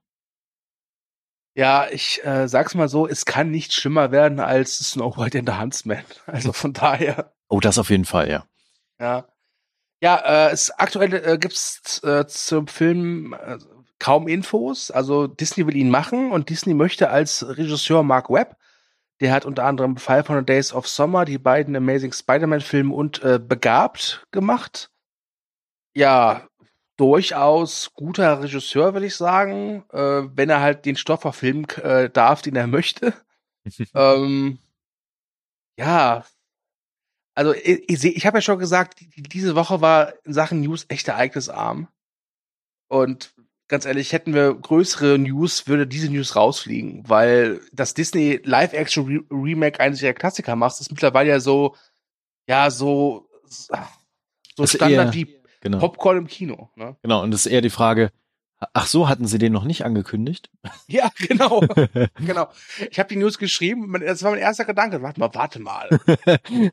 Ja, 1.55 1.87
ich 1.89 2.23
äh, 2.23 2.47
sag's 2.47 2.75
mal 2.75 2.87
so, 2.87 3.07
es 3.07 3.25
kann 3.25 3.49
nicht 3.49 3.73
schlimmer 3.73 4.11
werden 4.11 4.39
als 4.39 4.77
Snow 4.77 5.17
White 5.17 5.39
and 5.39 5.49
the 5.49 5.55
Huntsman. 5.55 6.03
Also 6.27 6.53
von 6.53 6.73
daher. 6.73 7.33
Oh, 7.47 7.59
das 7.59 7.79
auf 7.79 7.89
jeden 7.89 8.05
Fall, 8.05 8.29
ja. 8.29 8.45
Ja. 8.99 9.27
Ja, 9.99 10.17
äh, 10.17 10.51
es 10.51 10.69
aktuell 10.69 11.11
äh, 11.13 11.39
gibt's 11.39 12.03
äh, 12.03 12.27
zum 12.27 12.67
Film 12.67 13.33
äh, 13.33 13.57
kaum 13.99 14.27
Infos. 14.27 14.91
Also 14.91 15.27
Disney 15.27 15.65
will 15.67 15.75
ihn 15.75 15.89
machen 15.89 16.31
und 16.31 16.49
Disney 16.49 16.73
möchte 16.73 17.09
als 17.09 17.45
Regisseur 17.57 18.03
Mark 18.03 18.29
Webb, 18.29 18.55
der 19.19 19.31
hat 19.31 19.45
unter 19.45 19.65
anderem 19.65 19.97
Five 19.97 20.29
Hundred 20.29 20.49
Days 20.49 20.73
of 20.73 20.87
Summer, 20.87 21.25
die 21.25 21.37
beiden 21.37 21.75
Amazing 21.75 22.13
Spider-Man-Filme 22.13 22.93
und 22.93 23.23
äh, 23.23 23.39
Begabt 23.39 24.25
gemacht. 24.31 24.91
Ja, 25.95 26.47
durchaus 26.97 27.93
guter 27.93 28.41
Regisseur, 28.41 28.93
würde 28.93 29.07
ich 29.07 29.15
sagen, 29.15 29.83
äh, 29.91 30.23
wenn 30.35 30.49
er 30.49 30.61
halt 30.61 30.85
den 30.85 30.95
Stoff 30.95 31.21
verfilmen 31.21 31.67
äh, 31.81 32.09
darf, 32.09 32.41
den 32.41 32.55
er 32.55 32.67
möchte. 32.67 33.13
ähm, 33.95 34.59
ja, 35.79 36.23
also 37.37 37.53
ich, 37.53 37.87
ich, 37.87 38.03
ich 38.03 38.25
habe 38.25 38.37
ja 38.37 38.41
schon 38.41 38.57
gesagt, 38.57 38.99
diese 39.15 39.55
Woche 39.55 39.79
war 39.79 40.13
in 40.25 40.33
Sachen 40.33 40.61
News 40.61 40.85
echt 40.89 41.07
ereignisarm. 41.07 41.87
Und 42.87 43.35
ganz 43.67 43.85
ehrlich, 43.85 44.13
hätten 44.13 44.33
wir 44.33 44.53
größere 44.53 45.17
News, 45.17 45.67
würde 45.67 45.87
diese 45.87 46.09
News 46.09 46.35
rausfliegen, 46.35 47.03
weil 47.07 47.61
das 47.71 47.93
Disney 47.93 48.39
Live-Action-Remake 48.43 49.79
eines 49.79 50.01
ihrer 50.01 50.13
Klassiker 50.13 50.55
macht, 50.55 50.79
ist 50.79 50.91
mittlerweile 50.91 51.29
ja 51.29 51.39
so, 51.39 51.75
ja, 52.47 52.69
so, 52.69 53.27
so 54.55 54.65
Standard 54.65 55.07
eher, 55.07 55.13
wie 55.13 55.39
genau. 55.61 55.79
Popcorn 55.79 56.17
im 56.17 56.27
Kino. 56.27 56.69
Ne? 56.75 56.95
Genau, 57.01 57.23
und 57.23 57.31
das 57.31 57.45
ist 57.45 57.51
eher 57.51 57.61
die 57.61 57.69
Frage, 57.69 58.11
Ach 58.73 58.87
so, 58.87 59.07
hatten 59.07 59.27
sie 59.27 59.37
den 59.37 59.53
noch 59.53 59.63
nicht 59.63 59.85
angekündigt? 59.85 60.49
Ja, 60.87 61.09
genau. 61.27 61.59
genau. 62.15 62.47
Ich 62.89 62.97
habe 62.97 63.09
die 63.09 63.17
News 63.17 63.37
geschrieben, 63.37 63.93
das 63.99 64.23
war 64.23 64.31
mein 64.31 64.39
erster 64.39 64.63
Gedanke. 64.63 65.01
Warte 65.01 65.19
mal, 65.19 65.29
warte 65.33 65.59
mal. 65.59 65.89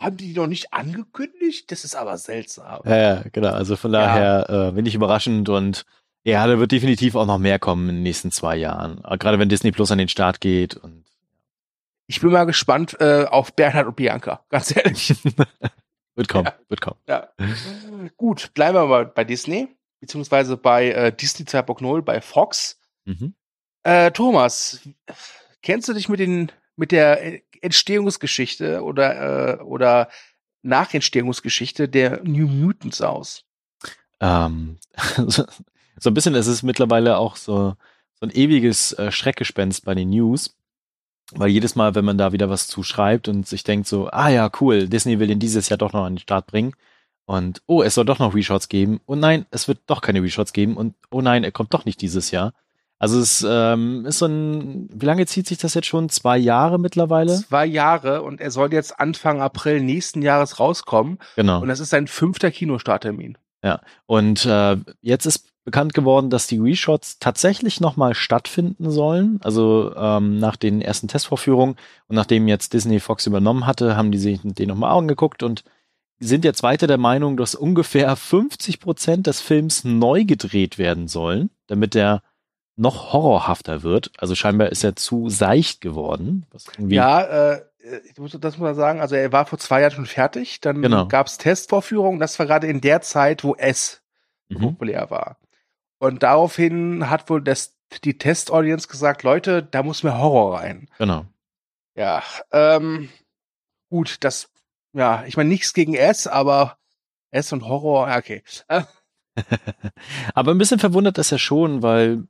Haben 0.00 0.16
die 0.16 0.28
die 0.28 0.34
noch 0.34 0.46
nicht 0.46 0.72
angekündigt? 0.72 1.70
Das 1.72 1.84
ist 1.84 1.96
aber 1.96 2.16
seltsam. 2.16 2.80
Ja, 2.84 2.96
ja 2.96 3.24
genau. 3.32 3.50
Also 3.50 3.76
von 3.76 3.92
daher 3.92 4.46
ja. 4.48 4.68
äh, 4.68 4.76
wenig 4.76 4.94
überraschend 4.94 5.48
und 5.48 5.84
Ja, 6.24 6.46
da 6.46 6.58
wird 6.58 6.72
definitiv 6.72 7.14
auch 7.16 7.26
noch 7.26 7.38
mehr 7.38 7.58
kommen 7.58 7.88
in 7.88 7.96
den 7.96 8.02
nächsten 8.02 8.30
zwei 8.32 8.56
Jahren. 8.56 9.02
Gerade 9.18 9.38
wenn 9.38 9.48
Disney 9.48 9.72
Plus 9.72 9.90
an 9.90 9.98
den 9.98 10.08
Start 10.08 10.40
geht 10.40 10.74
und 10.76 11.04
Ich 12.06 12.20
bin 12.20 12.30
mal 12.32 12.44
gespannt 12.44 12.96
äh, 13.00 13.24
auf 13.24 13.54
Bernhard 13.54 13.86
und 13.86 13.96
Bianca, 13.96 14.42
ganz 14.48 14.74
ehrlich. 14.74 15.14
wird 16.14 16.28
kommen, 16.28 16.46
Ja. 16.46 16.54
wird 16.68 16.80
kommen. 16.80 16.98
ja. 17.06 17.28
Gut, 18.16 18.52
bleiben 18.54 18.76
wir 18.76 18.86
mal 18.86 19.04
bei 19.06 19.24
Disney, 19.24 19.68
beziehungsweise 20.00 20.56
bei 20.56 20.90
äh, 20.92 21.12
Disney 21.14 21.44
2.0, 21.46 22.02
bei 22.02 22.20
Fox. 22.20 22.78
Mhm. 23.04 23.34
Äh, 23.82 24.10
Thomas, 24.12 24.80
kennst 25.62 25.88
du 25.88 25.92
dich 25.92 26.08
mit 26.08 26.20
den 26.20 26.50
mit 26.76 26.90
der 26.90 27.40
Entstehungsgeschichte 27.62 28.82
oder 28.82 29.58
äh, 29.58 29.62
oder 29.62 30.08
Nachentstehungsgeschichte 30.62 31.88
der 31.88 32.22
New 32.24 32.46
Mutants 32.48 33.02
aus? 33.02 33.44
Ähm, 34.20 34.78
so, 35.98 36.10
ein 36.10 36.14
bisschen 36.14 36.34
ist 36.34 36.46
es 36.46 36.62
mittlerweile 36.62 37.18
auch 37.18 37.36
so, 37.36 37.74
so 38.14 38.26
ein 38.26 38.30
ewiges 38.30 38.92
äh, 38.92 39.10
Schreckgespenst 39.10 39.84
bei 39.84 39.94
den 39.94 40.10
News. 40.10 40.56
Weil 41.32 41.48
jedes 41.48 41.74
Mal, 41.74 41.94
wenn 41.94 42.04
man 42.04 42.18
da 42.18 42.32
wieder 42.32 42.50
was 42.50 42.68
zuschreibt 42.68 43.28
und 43.28 43.46
sich 43.46 43.64
denkt 43.64 43.86
so, 43.88 44.08
ah 44.10 44.28
ja, 44.28 44.50
cool, 44.60 44.88
Disney 44.88 45.18
will 45.18 45.26
den 45.26 45.38
dieses 45.38 45.68
Jahr 45.70 45.78
doch 45.78 45.92
noch 45.92 46.04
an 46.04 46.14
den 46.14 46.18
Start 46.20 46.46
bringen. 46.46 46.74
Und 47.24 47.62
oh, 47.66 47.82
es 47.82 47.94
soll 47.94 48.04
doch 48.04 48.18
noch 48.18 48.34
Reshots 48.34 48.68
geben. 48.68 49.00
Und 49.06 49.20
nein, 49.20 49.46
es 49.50 49.66
wird 49.66 49.78
doch 49.86 50.02
keine 50.02 50.22
Reshots 50.22 50.52
geben. 50.52 50.76
Und 50.76 50.94
oh 51.10 51.22
nein, 51.22 51.42
er 51.42 51.52
kommt 51.52 51.72
doch 51.72 51.86
nicht 51.86 52.02
dieses 52.02 52.30
Jahr. 52.30 52.52
Also 52.98 53.18
es 53.18 53.44
ähm, 53.46 54.04
ist 54.06 54.18
so 54.18 54.26
ein, 54.26 54.88
wie 54.92 55.06
lange 55.06 55.26
zieht 55.26 55.46
sich 55.46 55.58
das 55.58 55.74
jetzt 55.74 55.86
schon? 55.86 56.08
Zwei 56.10 56.38
Jahre 56.38 56.78
mittlerweile? 56.78 57.34
Zwei 57.34 57.66
Jahre 57.66 58.22
und 58.22 58.40
er 58.40 58.50
soll 58.50 58.72
jetzt 58.72 59.00
Anfang 59.00 59.40
April 59.42 59.80
nächsten 59.80 60.22
Jahres 60.22 60.60
rauskommen 60.60 61.18
Genau. 61.36 61.60
und 61.60 61.68
das 61.68 61.80
ist 61.80 61.90
sein 61.90 62.06
fünfter 62.06 62.50
Kinostarttermin. 62.50 63.36
Und 64.06 64.44
äh, 64.44 64.76
jetzt 65.00 65.26
ist 65.26 65.48
bekannt 65.64 65.94
geworden, 65.94 66.30
dass 66.30 66.46
die 66.46 66.58
Reshots 66.58 67.18
tatsächlich 67.18 67.80
nochmal 67.80 68.14
stattfinden 68.14 68.90
sollen. 68.90 69.40
Also 69.42 69.94
ähm, 69.96 70.38
nach 70.38 70.56
den 70.56 70.82
ersten 70.82 71.08
Testvorführungen 71.08 71.76
und 72.08 72.16
nachdem 72.16 72.48
jetzt 72.48 72.72
Disney 72.74 73.00
Fox 73.00 73.26
übernommen 73.26 73.66
hatte, 73.66 73.96
haben 73.96 74.12
die 74.12 74.18
sich 74.18 74.40
den 74.42 74.68
nochmal 74.68 74.96
angeguckt 74.96 75.42
und 75.42 75.64
sind 76.20 76.44
jetzt 76.44 76.62
weiter 76.62 76.86
der 76.86 76.98
Meinung, 76.98 77.36
dass 77.36 77.54
ungefähr 77.54 78.14
50 78.14 78.78
Prozent 78.80 79.26
des 79.26 79.40
Films 79.40 79.84
neu 79.84 80.24
gedreht 80.24 80.78
werden 80.78 81.08
sollen, 81.08 81.50
damit 81.66 81.94
der 81.94 82.22
noch 82.76 83.12
horrorhafter 83.12 83.82
wird. 83.82 84.10
Also 84.18 84.34
scheinbar 84.34 84.68
ist 84.70 84.84
er 84.84 84.96
zu 84.96 85.28
seicht 85.28 85.80
geworden. 85.80 86.44
Ja, 86.88 87.22
äh, 87.22 87.62
ich 88.10 88.18
muss, 88.18 88.32
das 88.32 88.58
muss 88.58 88.64
man 88.64 88.74
sagen, 88.74 89.00
also 89.00 89.14
er 89.14 89.32
war 89.32 89.46
vor 89.46 89.58
zwei 89.58 89.80
Jahren 89.80 89.92
schon 89.92 90.06
fertig, 90.06 90.60
dann 90.60 90.82
Genau. 90.82 91.06
gab's 91.06 91.38
Testvorführungen, 91.38 92.18
das 92.20 92.38
war 92.38 92.46
gerade 92.46 92.66
in 92.66 92.80
der 92.80 93.00
Zeit, 93.00 93.44
wo 93.44 93.54
es 93.56 94.00
Mhm. 94.48 94.60
populär 94.60 95.10
war. 95.10 95.36
Und 96.04 96.22
daraufhin 96.22 97.08
hat 97.08 97.30
wohl 97.30 97.40
das, 97.40 97.78
die 98.04 98.18
Testaudience 98.18 98.88
gesagt, 98.88 99.22
Leute, 99.22 99.62
da 99.62 99.82
muss 99.82 100.02
mehr 100.02 100.18
Horror 100.18 100.58
rein. 100.58 100.86
Genau. 100.98 101.24
Ja, 101.96 102.22
ähm, 102.52 103.08
gut, 103.88 104.18
das, 104.20 104.50
ja, 104.92 105.24
ich 105.26 105.38
meine 105.38 105.48
nichts 105.48 105.72
gegen 105.72 105.94
S, 105.94 106.26
aber 106.26 106.76
S 107.30 107.54
und 107.54 107.66
Horror, 107.66 108.08
ja, 108.10 108.18
okay. 108.18 108.42
Äh, 108.68 108.82
Aber 110.34 110.50
ein 110.50 110.58
bisschen 110.58 110.78
verwundert 110.78 111.16
ist 111.16 111.32
er 111.32 111.38
schon, 111.38 111.82
weil 111.82 112.24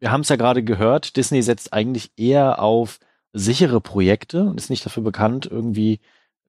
wir 0.00 0.10
haben 0.10 0.22
es 0.22 0.28
ja 0.28 0.36
gerade 0.36 0.64
gehört, 0.64 1.16
Disney 1.16 1.40
setzt 1.40 1.72
eigentlich 1.72 2.10
eher 2.16 2.60
auf 2.60 2.98
sichere 3.32 3.80
Projekte 3.80 4.42
und 4.42 4.58
ist 4.58 4.70
nicht 4.70 4.84
dafür 4.84 5.04
bekannt, 5.04 5.46
irgendwie 5.48 6.00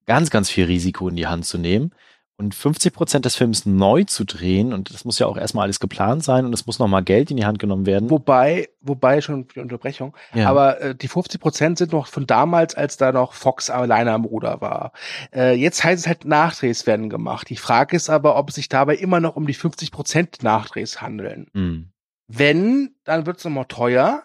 ganz, 0.04 0.30
ganz 0.30 0.50
viel 0.50 0.64
Risiko 0.64 1.08
in 1.08 1.16
die 1.16 1.28
Hand 1.28 1.46
zu 1.46 1.58
nehmen. 1.58 1.92
Und 2.38 2.54
50 2.54 2.92
Prozent 2.92 3.24
des 3.24 3.34
Films 3.34 3.64
neu 3.64 4.04
zu 4.04 4.24
drehen, 4.24 4.74
und 4.74 4.92
das 4.92 5.06
muss 5.06 5.18
ja 5.18 5.26
auch 5.26 5.38
erstmal 5.38 5.64
alles 5.64 5.80
geplant 5.80 6.22
sein 6.22 6.44
und 6.44 6.52
es 6.52 6.66
muss 6.66 6.78
nochmal 6.78 7.02
Geld 7.02 7.30
in 7.30 7.38
die 7.38 7.46
Hand 7.46 7.58
genommen 7.58 7.86
werden. 7.86 8.10
wobei, 8.10 8.68
wobei 8.82 9.22
schon 9.22 9.48
die 9.48 9.60
Unterbrechung, 9.60 10.14
Ja. 10.34 10.50
aber 10.50 10.78
äh, 10.82 10.94
die 10.94 11.08
50 11.08 11.40
Prozent 11.40 11.78
sind 11.78 11.92
noch 11.92 12.08
von 12.08 12.26
damals, 12.26 12.74
als 12.74 12.98
da 12.98 13.10
noch 13.10 13.32
Fox 13.32 13.70
alleine 13.70 14.12
am 14.12 14.26
Ruder 14.26 14.60
war. 14.60 14.92
Äh, 15.34 15.54
jetzt 15.54 15.82
heißt 15.82 16.00
es 16.02 16.06
halt, 16.06 16.26
Nachdrehs 16.26 16.86
werden 16.86 17.08
gemacht. 17.08 17.48
Die 17.48 17.56
Frage 17.56 17.96
ist 17.96 18.10
aber, 18.10 18.36
ob 18.36 18.50
es 18.50 18.56
sich 18.56 18.68
dabei 18.68 18.96
immer 18.96 19.20
noch 19.20 19.34
um 19.36 19.46
die 19.46 19.54
50 19.54 19.90
Prozent 19.90 20.42
Nachdrehs 20.42 21.00
handeln. 21.00 21.46
Hm. 21.54 21.90
Wenn, 22.28 22.96
dann 23.04 23.24
wird 23.24 23.38
es 23.38 23.44
nochmal 23.44 23.64
teuer. 23.64 24.24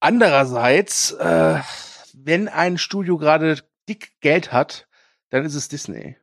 Andererseits, 0.00 1.12
äh, 1.12 1.58
wenn 2.14 2.48
ein 2.48 2.76
Studio 2.76 3.16
gerade 3.16 3.58
dick 3.88 4.12
Geld 4.20 4.52
hat, 4.52 4.88
dann 5.30 5.44
ist 5.44 5.54
es 5.54 5.68
Disney. 5.68 6.16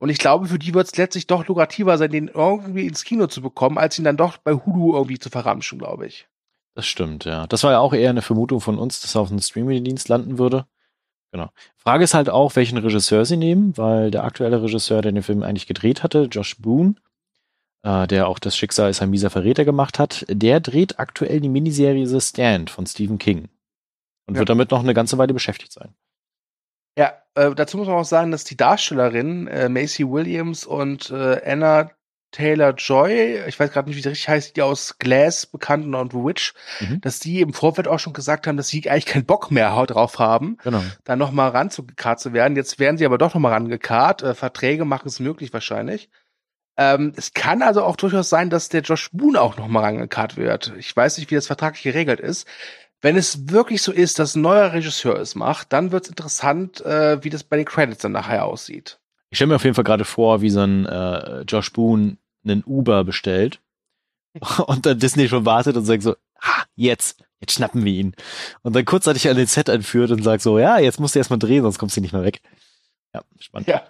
Und 0.00 0.10
ich 0.10 0.18
glaube, 0.18 0.46
für 0.46 0.58
die 0.58 0.74
wird 0.74 0.86
es 0.86 0.96
letztlich 0.96 1.26
doch 1.26 1.46
lukrativer 1.46 1.98
sein, 1.98 2.10
den 2.10 2.28
irgendwie 2.28 2.86
ins 2.86 3.04
Kino 3.04 3.26
zu 3.26 3.42
bekommen, 3.42 3.78
als 3.78 3.98
ihn 3.98 4.04
dann 4.04 4.16
doch 4.16 4.36
bei 4.36 4.52
Hulu 4.52 4.94
irgendwie 4.94 5.18
zu 5.18 5.28
verramschen, 5.28 5.78
glaube 5.78 6.06
ich. 6.06 6.28
Das 6.74 6.86
stimmt, 6.86 7.24
ja. 7.24 7.46
Das 7.48 7.64
war 7.64 7.72
ja 7.72 7.80
auch 7.80 7.92
eher 7.92 8.10
eine 8.10 8.22
Vermutung 8.22 8.60
von 8.60 8.78
uns, 8.78 9.00
dass 9.00 9.16
er 9.16 9.22
auf 9.22 9.30
einem 9.30 9.40
Streaming-Dienst 9.40 10.08
landen 10.08 10.38
würde. 10.38 10.66
Genau. 11.32 11.50
Frage 11.76 12.04
ist 12.04 12.14
halt 12.14 12.30
auch, 12.30 12.54
welchen 12.56 12.78
Regisseur 12.78 13.24
sie 13.24 13.36
nehmen, 13.36 13.76
weil 13.76 14.10
der 14.10 14.24
aktuelle 14.24 14.62
Regisseur, 14.62 15.02
der 15.02 15.12
den 15.12 15.22
Film 15.22 15.42
eigentlich 15.42 15.66
gedreht 15.66 16.02
hatte, 16.02 16.28
Josh 16.30 16.56
Boone, 16.58 16.94
äh, 17.82 18.06
der 18.06 18.28
auch 18.28 18.38
das 18.38 18.56
Schicksal 18.56 18.90
ist 18.90 19.02
ein 19.02 19.10
mieser 19.10 19.30
Verräter 19.30 19.64
gemacht 19.64 19.98
hat, 19.98 20.24
der 20.28 20.60
dreht 20.60 20.98
aktuell 21.00 21.40
die 21.40 21.48
Miniserie 21.48 22.06
The 22.06 22.20
Stand 22.20 22.70
von 22.70 22.86
Stephen 22.86 23.18
King. 23.18 23.48
Und 24.26 24.34
Ja. 24.34 24.40
wird 24.40 24.48
damit 24.48 24.70
noch 24.70 24.80
eine 24.80 24.94
ganze 24.94 25.18
Weile 25.18 25.34
beschäftigt 25.34 25.72
sein. 25.72 25.94
Äh, 27.38 27.54
dazu 27.54 27.76
muss 27.76 27.86
man 27.86 27.96
auch 27.96 28.04
sagen, 28.04 28.30
dass 28.30 28.44
die 28.44 28.56
Darstellerinnen 28.56 29.46
äh, 29.48 29.68
Macy 29.68 30.08
Williams 30.08 30.66
und 30.66 31.10
äh, 31.10 31.40
Anna 31.44 31.90
Taylor 32.30 32.74
Joy, 32.74 33.42
ich 33.46 33.58
weiß 33.58 33.72
gerade 33.72 33.88
nicht, 33.88 33.96
wie 33.96 34.02
sie 34.02 34.10
richtig 34.10 34.28
heißt, 34.28 34.56
die 34.56 34.60
aus 34.62 34.98
Glass 34.98 35.46
bekannt 35.46 35.94
und 35.94 36.12
The 36.12 36.18
Witch, 36.18 36.52
Mhm. 36.80 37.00
dass 37.00 37.20
die 37.20 37.40
im 37.40 37.54
Vorfeld 37.54 37.88
auch 37.88 37.98
schon 37.98 38.12
gesagt 38.12 38.46
haben, 38.46 38.58
dass 38.58 38.68
sie 38.68 38.88
eigentlich 38.90 39.06
keinen 39.06 39.24
Bock 39.24 39.50
mehr 39.50 39.70
drauf 39.86 40.18
haben, 40.18 40.58
Genau. 40.62 40.82
da 41.04 41.16
noch 41.16 41.30
mal 41.32 41.48
ranzugekarrt 41.48 42.20
zu 42.20 42.34
werden. 42.34 42.54
Jetzt 42.54 42.78
werden 42.78 42.98
sie 42.98 43.06
aber 43.06 43.16
doch 43.16 43.32
noch 43.34 43.40
mal 43.40 43.52
rangekarrt. 43.52 44.22
Äh, 44.22 44.34
Verträge 44.34 44.84
machen 44.84 45.08
es 45.08 45.20
möglich 45.20 45.54
wahrscheinlich. 45.54 46.10
Ähm, 46.76 47.12
es 47.16 47.32
kann 47.32 47.62
also 47.62 47.82
auch 47.82 47.96
durchaus 47.96 48.28
sein, 48.28 48.50
dass 48.50 48.68
der 48.68 48.82
Josh 48.82 49.08
Boone 49.12 49.40
auch 49.40 49.56
noch 49.56 49.66
mal 49.66 49.80
rangekarrt 49.80 50.36
wird. 50.36 50.74
Ich 50.78 50.94
weiß 50.94 51.16
nicht, 51.18 51.30
wie 51.30 51.34
das 51.34 51.46
vertraglich 51.46 51.82
geregelt 51.82 52.20
ist. 52.20 52.46
Wenn 53.00 53.16
es 53.16 53.48
wirklich 53.50 53.82
so 53.82 53.92
ist, 53.92 54.18
dass 54.18 54.34
ein 54.34 54.42
neuer 54.42 54.72
Regisseur 54.72 55.18
es 55.18 55.34
macht, 55.34 55.72
dann 55.72 55.92
wird 55.92 56.04
es 56.04 56.10
interessant, 56.10 56.80
äh, 56.80 57.22
wie 57.22 57.30
das 57.30 57.44
bei 57.44 57.56
den 57.56 57.66
Credits 57.66 58.02
dann 58.02 58.12
nachher 58.12 58.44
aussieht. 58.44 58.98
Ich 59.30 59.38
stelle 59.38 59.48
mir 59.48 59.56
auf 59.56 59.64
jeden 59.64 59.74
Fall 59.74 59.84
gerade 59.84 60.04
vor, 60.04 60.40
wie 60.40 60.50
so 60.50 60.60
ein 60.60 60.86
äh, 60.86 61.42
Josh 61.42 61.72
Boone 61.72 62.16
einen 62.44 62.64
Uber 62.64 63.04
bestellt 63.04 63.60
und 64.66 64.86
dann 64.86 64.98
Disney 64.98 65.28
schon 65.28 65.46
wartet 65.46 65.76
und 65.76 65.84
sagt 65.84 66.02
so, 66.02 66.16
ah, 66.40 66.64
jetzt, 66.74 67.22
jetzt 67.40 67.54
schnappen 67.54 67.84
wir 67.84 67.92
ihn. 67.92 68.14
Und 68.62 68.74
dann 68.74 68.84
kurzzeitig 68.84 69.28
an 69.28 69.36
den 69.36 69.46
Set 69.46 69.70
anführt 69.70 70.10
und 70.10 70.22
sagt 70.22 70.42
so, 70.42 70.58
ja, 70.58 70.78
jetzt 70.78 70.98
musst 70.98 71.14
du 71.14 71.20
erstmal 71.20 71.38
drehen, 71.38 71.62
sonst 71.62 71.78
kommst 71.78 71.96
du 71.96 72.00
nicht 72.00 72.12
mehr 72.12 72.24
weg. 72.24 72.40
Ja, 73.14 73.22
spannend. 73.38 73.68
Ja. 73.68 73.82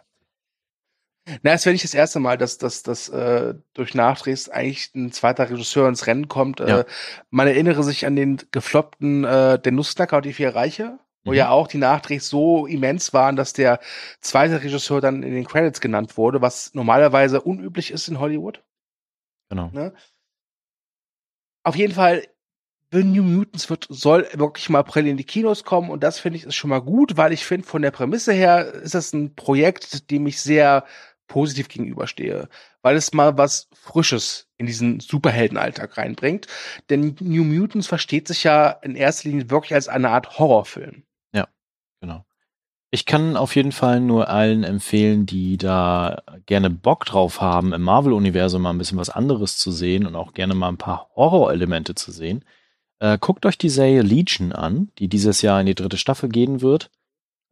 Na, 1.42 1.52
es 1.52 1.64
wäre 1.66 1.72
nicht 1.74 1.84
das 1.84 1.94
erste 1.94 2.20
Mal, 2.20 2.38
dass 2.38 2.58
dass 2.58 2.82
dass 2.82 3.08
äh, 3.08 3.54
durch 3.74 3.94
Nachdrehs 3.94 4.48
eigentlich 4.48 4.94
ein 4.94 5.12
zweiter 5.12 5.50
Regisseur 5.50 5.88
ins 5.88 6.06
Rennen 6.06 6.28
kommt. 6.28 6.60
Ja. 6.60 6.80
Äh, 6.80 6.84
man 7.30 7.46
erinnere 7.46 7.82
sich 7.82 8.06
an 8.06 8.16
den 8.16 8.38
gefloppten 8.50 9.24
äh, 9.24 9.58
Der 9.58 9.72
Nussknacker 9.72 10.16
und 10.18 10.24
die 10.24 10.32
vier 10.32 10.54
Reiche, 10.54 10.98
wo 11.24 11.30
Mhm. 11.32 11.36
ja 11.36 11.50
auch 11.50 11.68
die 11.68 11.78
Nachdrehs 11.78 12.28
so 12.28 12.66
immens 12.66 13.12
waren, 13.12 13.36
dass 13.36 13.52
der 13.52 13.80
zweite 14.20 14.62
Regisseur 14.62 15.00
dann 15.00 15.22
in 15.22 15.32
den 15.34 15.46
Credits 15.46 15.80
genannt 15.80 16.16
wurde, 16.16 16.40
was 16.40 16.72
normalerweise 16.74 17.40
unüblich 17.40 17.90
ist 17.90 18.08
in 18.08 18.20
Hollywood. 18.20 18.62
Genau. 19.50 19.70
Ne? 19.72 19.92
Auf 21.64 21.76
jeden 21.76 21.92
Fall, 21.94 22.26
The 22.90 23.04
New 23.04 23.22
Mutants 23.22 23.68
wird, 23.68 23.86
soll 23.90 24.26
wirklich 24.32 24.68
im 24.70 24.76
April 24.76 25.06
in 25.06 25.18
die 25.18 25.24
Kinos 25.24 25.64
kommen 25.64 25.90
und 25.90 26.02
das 26.02 26.18
finde 26.18 26.38
ich 26.38 26.44
ist 26.44 26.54
schon 26.54 26.70
mal 26.70 26.80
gut, 26.80 27.18
weil 27.18 27.32
ich 27.32 27.44
finde, 27.44 27.66
von 27.66 27.82
der 27.82 27.90
Prämisse 27.90 28.32
her 28.32 28.72
ist 28.72 28.94
das 28.94 29.12
ein 29.12 29.34
Projekt, 29.34 30.10
dem 30.10 30.26
ich 30.26 30.40
sehr 30.40 30.84
positiv 31.28 31.68
gegenüberstehe, 31.68 32.48
weil 32.82 32.96
es 32.96 33.12
mal 33.12 33.38
was 33.38 33.68
Frisches 33.72 34.48
in 34.56 34.66
diesen 34.66 34.98
Superheldenalltag 35.00 35.96
reinbringt. 35.96 36.48
Denn 36.90 37.14
New 37.20 37.44
Mutants 37.44 37.86
versteht 37.86 38.26
sich 38.26 38.44
ja 38.44 38.70
in 38.70 38.96
erster 38.96 39.28
Linie 39.28 39.50
wirklich 39.50 39.74
als 39.74 39.88
eine 39.88 40.10
Art 40.10 40.38
Horrorfilm. 40.38 41.04
Genau. 42.00 42.24
Ich 42.90 43.04
kann 43.04 43.36
auf 43.36 43.54
jeden 43.54 43.72
Fall 43.72 44.00
nur 44.00 44.28
allen 44.28 44.64
empfehlen, 44.64 45.26
die 45.26 45.58
da 45.58 46.22
gerne 46.46 46.70
Bock 46.70 47.04
drauf 47.04 47.40
haben, 47.40 47.74
im 47.74 47.82
Marvel-Universum 47.82 48.62
mal 48.62 48.70
ein 48.70 48.78
bisschen 48.78 48.98
was 48.98 49.10
anderes 49.10 49.58
zu 49.58 49.70
sehen 49.70 50.06
und 50.06 50.16
auch 50.16 50.32
gerne 50.32 50.54
mal 50.54 50.68
ein 50.68 50.78
paar 50.78 51.10
Horrorelemente 51.14 51.94
zu 51.94 52.12
sehen. 52.12 52.44
Äh, 53.00 53.18
guckt 53.20 53.44
euch 53.44 53.58
die 53.58 53.68
Serie 53.68 54.02
Legion 54.02 54.52
an, 54.52 54.90
die 54.98 55.08
dieses 55.08 55.42
Jahr 55.42 55.60
in 55.60 55.66
die 55.66 55.74
dritte 55.74 55.98
Staffel 55.98 56.30
gehen 56.30 56.62
wird. 56.62 56.90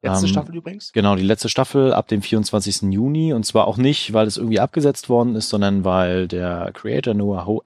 Letzte 0.08 0.26
Ähm, 0.26 0.32
Staffel 0.32 0.56
übrigens. 0.56 0.92
Genau, 0.92 1.16
die 1.16 1.22
letzte 1.22 1.48
Staffel 1.48 1.92
ab 1.92 2.08
dem 2.08 2.22
24. 2.22 2.92
Juni. 2.92 3.32
Und 3.32 3.44
zwar 3.44 3.66
auch 3.66 3.76
nicht, 3.76 4.12
weil 4.12 4.26
es 4.26 4.36
irgendwie 4.36 4.60
abgesetzt 4.60 5.08
worden 5.08 5.34
ist, 5.36 5.48
sondern 5.48 5.84
weil 5.84 6.28
der 6.28 6.70
Creator 6.72 7.14
Noah 7.14 7.46
Ho- 7.46 7.62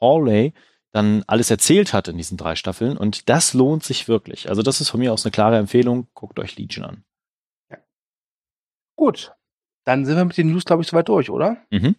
Hawley 0.00 0.52
dann 0.92 1.24
alles 1.26 1.50
erzählt 1.50 1.92
hat 1.92 2.08
in 2.08 2.16
diesen 2.16 2.36
drei 2.38 2.54
Staffeln. 2.56 2.96
Und 2.96 3.28
das 3.28 3.52
lohnt 3.54 3.82
sich 3.84 4.08
wirklich. 4.08 4.48
Also 4.48 4.62
das 4.62 4.80
ist 4.80 4.88
von 4.90 5.00
mir 5.00 5.12
aus 5.12 5.24
eine 5.24 5.32
klare 5.32 5.58
Empfehlung. 5.58 6.06
Guckt 6.14 6.38
euch 6.38 6.56
Legion 6.56 6.84
an. 6.84 7.04
Gut. 8.96 9.32
Dann 9.84 10.04
sind 10.04 10.16
wir 10.16 10.24
mit 10.24 10.36
den 10.36 10.50
News, 10.50 10.64
glaube 10.64 10.82
ich, 10.82 10.88
soweit 10.88 11.08
durch, 11.08 11.30
oder? 11.30 11.58
Mhm. 11.70 11.96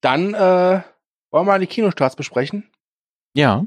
Dann 0.00 0.34
äh, 0.34 0.82
Wollen 1.30 1.46
wir 1.46 1.52
mal 1.52 1.60
die 1.60 1.68
Kinostarts 1.68 2.16
besprechen? 2.16 2.68
Ja. 3.34 3.64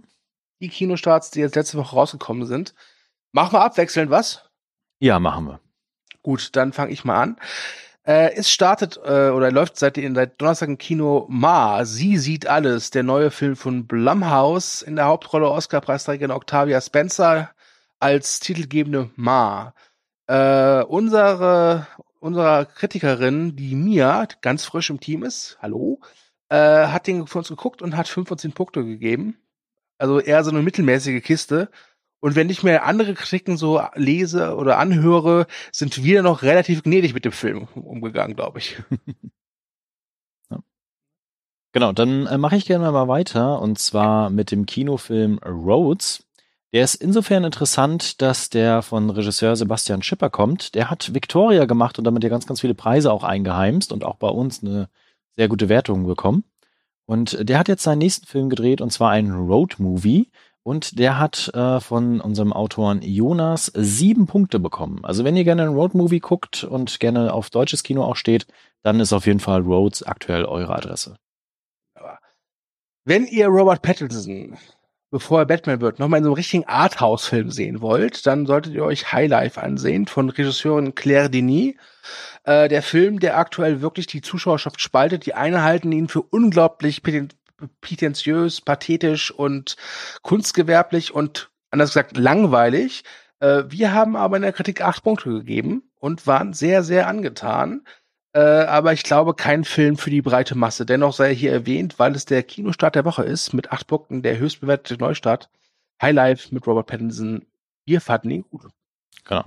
Die 0.60 0.68
Kinostarts, 0.68 1.32
die 1.32 1.40
jetzt 1.40 1.56
letzte 1.56 1.78
Woche 1.78 1.96
rausgekommen 1.96 2.46
sind. 2.46 2.76
Machen 3.36 3.52
wir 3.52 3.66
abwechselnd 3.66 4.10
was? 4.10 4.50
Ja, 5.00 5.20
machen 5.20 5.48
wir. 5.48 5.60
Gut, 6.24 6.56
dann 6.56 6.72
fange 6.72 6.94
ich 6.94 7.04
mal 7.04 7.22
an. 7.22 7.36
Äh, 8.04 8.34
es 8.36 8.50
startet 8.50 8.96
äh, 9.04 9.28
oder 9.28 9.52
läuft 9.52 9.76
seit, 9.76 9.98
seit 9.98 10.40
Donnerstag 10.40 10.70
im 10.70 10.78
Kino 10.78 11.26
Ma, 11.28 11.84
Sie 11.84 12.16
sieht 12.18 12.48
alles, 12.48 12.92
der 12.92 13.04
neue 13.04 13.32
Film 13.32 13.58
von 13.58 13.88
Blumhouse 13.88 14.84
in 14.84 14.96
der 14.96 15.08
Hauptrolle 15.08 15.50
Oscar-Preisträgerin 15.50 16.32
Octavia 16.32 16.80
Spencer 16.80 17.52
als 18.00 18.40
titelgebende 18.40 19.10
Ma. 19.18 19.74
Äh, 20.28 20.84
unsere, 20.84 21.88
unserer 22.22 22.64
Kritikerin, 22.64 23.58
die 23.58 23.76
Mia, 23.76 24.30
ganz 24.40 24.64
frisch 24.64 24.90
im 24.90 25.02
Team 25.02 25.24
ist, 25.24 25.58
hallo, 25.62 26.00
äh, 26.48 26.88
hat 26.88 27.06
den 27.06 27.28
für 27.28 27.40
uns 27.40 27.50
geguckt 27.50 27.82
und 27.82 27.98
hat 27.98 28.08
5 28.08 28.30
von 28.30 28.38
10 28.38 28.54
Punkte 28.54 28.86
gegeben. 28.86 29.38
Also 29.98 30.22
eher 30.22 30.42
so 30.46 30.52
eine 30.52 30.62
mittelmäßige 30.62 31.22
Kiste. 31.22 31.70
Und 32.26 32.36
wenn 32.36 32.50
ich 32.50 32.64
mir 32.64 32.82
andere 32.86 33.14
Kritiken 33.14 33.56
so 33.56 33.80
lese 33.94 34.56
oder 34.56 34.80
anhöre, 34.80 35.46
sind 35.72 36.04
wir 36.04 36.24
noch 36.24 36.42
relativ 36.42 36.82
gnädig 36.82 37.14
mit 37.14 37.24
dem 37.24 37.32
Film 37.32 37.68
umgegangen, 37.76 38.36
glaube 38.36 38.58
ich. 38.58 38.82
ja. 40.50 40.58
Genau, 41.72 41.92
dann 41.92 42.26
äh, 42.26 42.40
mache 42.40 42.56
ich 42.56 42.66
gerne 42.66 42.92
mal 42.92 43.08
weiter 43.08 43.62
und 43.62 43.78
zwar 43.78 44.32
mit 44.32 44.50
dem 44.50 44.66
Kinofilm 44.66 45.38
Roads. 45.46 46.26
Der 46.74 46.84
ist 46.84 46.96
insofern 46.96 47.44
interessant, 47.44 48.24
dass 48.24 48.50
der 48.50 48.82
von 48.82 49.12
Regisseur 49.12 49.56
Sebastian 49.56 50.02
Schipper 50.02 50.32
kommt. 50.32 50.74
Der 50.74 50.90
hat 50.90 51.14
Victoria 51.14 51.66
gemacht 51.66 52.00
und 52.00 52.06
damit 52.06 52.24
ja 52.24 52.32
ganz, 52.32 52.48
ganz 52.48 52.60
viele 52.60 52.74
Preise 52.74 53.14
auch 53.14 53.24
eingeheimst 53.24 53.94
und 53.94 54.04
auch 54.04 54.16
bei 54.16 54.30
uns 54.30 54.64
eine 54.64 54.90
sehr 55.36 55.48
gute 55.48 55.70
Wertung 55.70 56.08
bekommen. 56.08 56.44
Und 57.06 57.48
der 57.48 57.60
hat 57.60 57.68
jetzt 57.68 57.84
seinen 57.84 58.00
nächsten 58.00 58.26
Film 58.26 58.50
gedreht 58.50 58.82
und 58.82 58.92
zwar 58.92 59.12
einen 59.12 59.32
Road 59.32 59.76
Movie. 59.78 60.32
Und 60.66 60.98
der 60.98 61.20
hat 61.20 61.52
äh, 61.54 61.80
von 61.80 62.20
unserem 62.20 62.52
Autoren 62.52 63.04
Jonas 63.04 63.72
sieben 63.76 64.26
Punkte 64.26 64.60
bekommen. 64.60 65.06
Also 65.06 65.24
wenn 65.24 65.38
ihr 65.38 65.44
gerne 65.44 65.62
einen 65.62 65.76
Road-Movie 65.76 66.22
guckt 66.22 66.64
und 66.64 67.00
gerne 67.00 67.34
auf 67.34 67.52
deutsches 67.52 67.84
Kino 67.84 68.04
auch 68.04 68.16
steht, 68.16 68.48
dann 68.82 69.00
ist 69.00 69.14
auf 69.14 69.28
jeden 69.28 69.40
Fall 69.40 69.62
Roads 69.62 70.02
aktuell 70.02 70.44
eure 70.46 70.76
Adresse. 70.76 71.18
Wenn 73.04 73.28
ihr 73.28 73.46
Robert 73.46 73.84
Pattinson, 73.84 74.58
bevor 75.12 75.42
er 75.42 75.46
Batman 75.46 75.82
wird, 75.82 76.00
nochmal 76.00 76.18
in 76.18 76.24
so 76.24 76.30
einem 76.32 76.36
richtigen 76.36 76.66
Arthouse-Film 76.66 77.52
sehen 77.52 77.82
wollt, 77.82 78.26
dann 78.26 78.48
solltet 78.48 78.74
ihr 78.74 78.84
euch 78.84 79.14
Highlife 79.14 79.62
ansehen 79.62 80.08
von 80.08 80.32
Regisseurin 80.32 80.96
Claire 80.96 81.30
Denis. 81.30 81.76
Äh, 82.44 82.70
der 82.70 82.82
Film, 82.82 83.20
der 83.20 83.38
aktuell 83.38 83.82
wirklich 83.82 84.08
die 84.08 84.22
Zuschauerschaft 84.22 84.82
spaltet. 84.82 85.28
Die 85.28 85.36
einen 85.36 85.62
halten 85.62 85.92
ihn 85.92 86.08
für 86.08 86.24
unglaublich 86.24 87.04
prätentiös, 87.82 88.62
pathetisch 88.62 89.32
und 89.32 89.76
kunstgewerblich 90.22 91.14
und 91.14 91.50
anders 91.72 91.90
gesagt 91.90 92.18
langweilig. 92.18 93.04
Äh, 93.40 93.64
wir 93.68 93.94
haben 93.94 94.16
aber 94.16 94.36
in 94.38 94.44
der 94.44 94.54
Kritik 94.54 94.82
acht 94.82 95.04
Punkte 95.04 95.30
gegeben 95.30 95.84
und 96.00 96.28
waren 96.28 96.54
sehr, 96.54 96.84
sehr 96.84 97.08
angetan. 97.08 97.86
Äh, 98.34 98.40
aber 98.40 98.94
ich 98.94 99.04
glaube, 99.04 99.34
kein 99.34 99.64
Film 99.64 99.98
für 99.98 100.10
die 100.10 100.22
breite 100.22 100.56
Masse. 100.56 100.86
Dennoch 100.86 101.14
sei 101.14 101.34
hier 101.34 101.54
erwähnt, 101.54 102.00
weil 102.00 102.16
es 102.16 102.26
der 102.26 102.44
Kinostart 102.44 102.96
der 102.96 103.06
Woche 103.06 103.24
ist, 103.24 103.54
mit 103.54 103.72
acht 103.72 103.88
Punkten, 103.88 104.24
der 104.24 104.38
höchstbewertete 104.38 105.00
Neustart. 105.02 105.50
Highlife 106.02 106.54
mit 106.54 106.68
Robert 106.68 106.88
Pattinson. 106.88 107.46
Wir 107.86 108.02
fanden 108.02 108.32
ihn 108.32 108.46
gut. 108.50 108.68
Genau. 109.24 109.46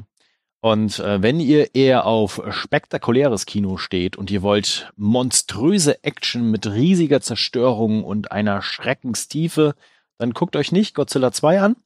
Und 0.60 0.98
äh, 0.98 1.22
wenn 1.22 1.38
ihr 1.38 1.74
eher 1.74 2.04
auf 2.04 2.42
spektakuläres 2.50 3.46
Kino 3.46 3.76
steht 3.76 4.16
und 4.16 4.30
ihr 4.30 4.42
wollt 4.42 4.90
monströse 4.96 6.02
Action 6.02 6.50
mit 6.50 6.66
riesiger 6.66 7.20
Zerstörung 7.20 8.02
und 8.02 8.32
einer 8.32 8.60
Schreckenstiefe, 8.60 9.74
dann 10.18 10.32
guckt 10.32 10.56
euch 10.56 10.72
nicht 10.72 10.94
Godzilla 10.94 11.30
2 11.30 11.60
an, 11.60 11.76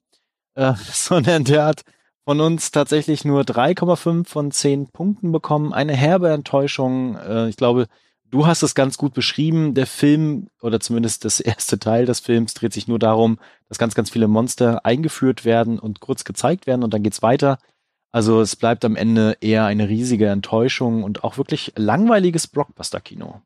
äh, 0.55 0.73
sondern 0.93 1.45
der 1.45 1.67
hat 1.67 1.83
von 2.25 2.41
uns 2.41 2.71
tatsächlich 2.71 3.25
nur 3.25 3.43
3,5 3.43 4.27
von 4.27 4.51
10 4.51 4.89
Punkten 4.89 5.33
bekommen. 5.33 5.75
Eine 5.75 5.95
herbe 5.95 6.31
Enttäuschung. 6.31 7.17
Äh, 7.17 7.49
ich 7.49 7.57
glaube, 7.57 7.89
du 8.31 8.47
hast 8.47 8.63
es 8.63 8.75
ganz 8.75 8.97
gut 8.97 9.13
beschrieben. 9.13 9.75
Der 9.75 9.87
Film 9.87 10.49
oder 10.63 10.81
zumindest 10.81 11.27
das 11.27 11.41
erste 11.41 11.79
Teil 11.79 12.07
des 12.07 12.21
Films 12.21 12.55
dreht 12.55 12.73
sich 12.73 12.89
nur 12.89 12.99
darum, 12.99 13.39
dass 13.69 13.77
ganz, 13.77 13.95
ganz 13.95 14.09
viele 14.09 14.29
Monster 14.29 14.87
eingeführt 14.87 15.45
werden 15.45 15.79
und 15.79 16.01
kurz 16.01 16.25
gezeigt 16.25 16.67
werden 16.67 16.83
und 16.83 16.95
dann 16.95 17.03
geht's 17.03 17.21
weiter. 17.21 17.59
Also 18.13 18.43
es 18.43 18.57
bleibt 18.57 18.85
am 18.85 18.95
Ende 18.95 19.39
eher 19.41 19.65
eine 19.65 19.89
riesige 19.89 20.29
Enttäuschung 20.29 21.03
und 21.03 21.25
auch 21.25 21.39
wirklich 21.39 21.73
langweiliges 21.77 22.47
Blockbuster-Kino. 22.47 23.41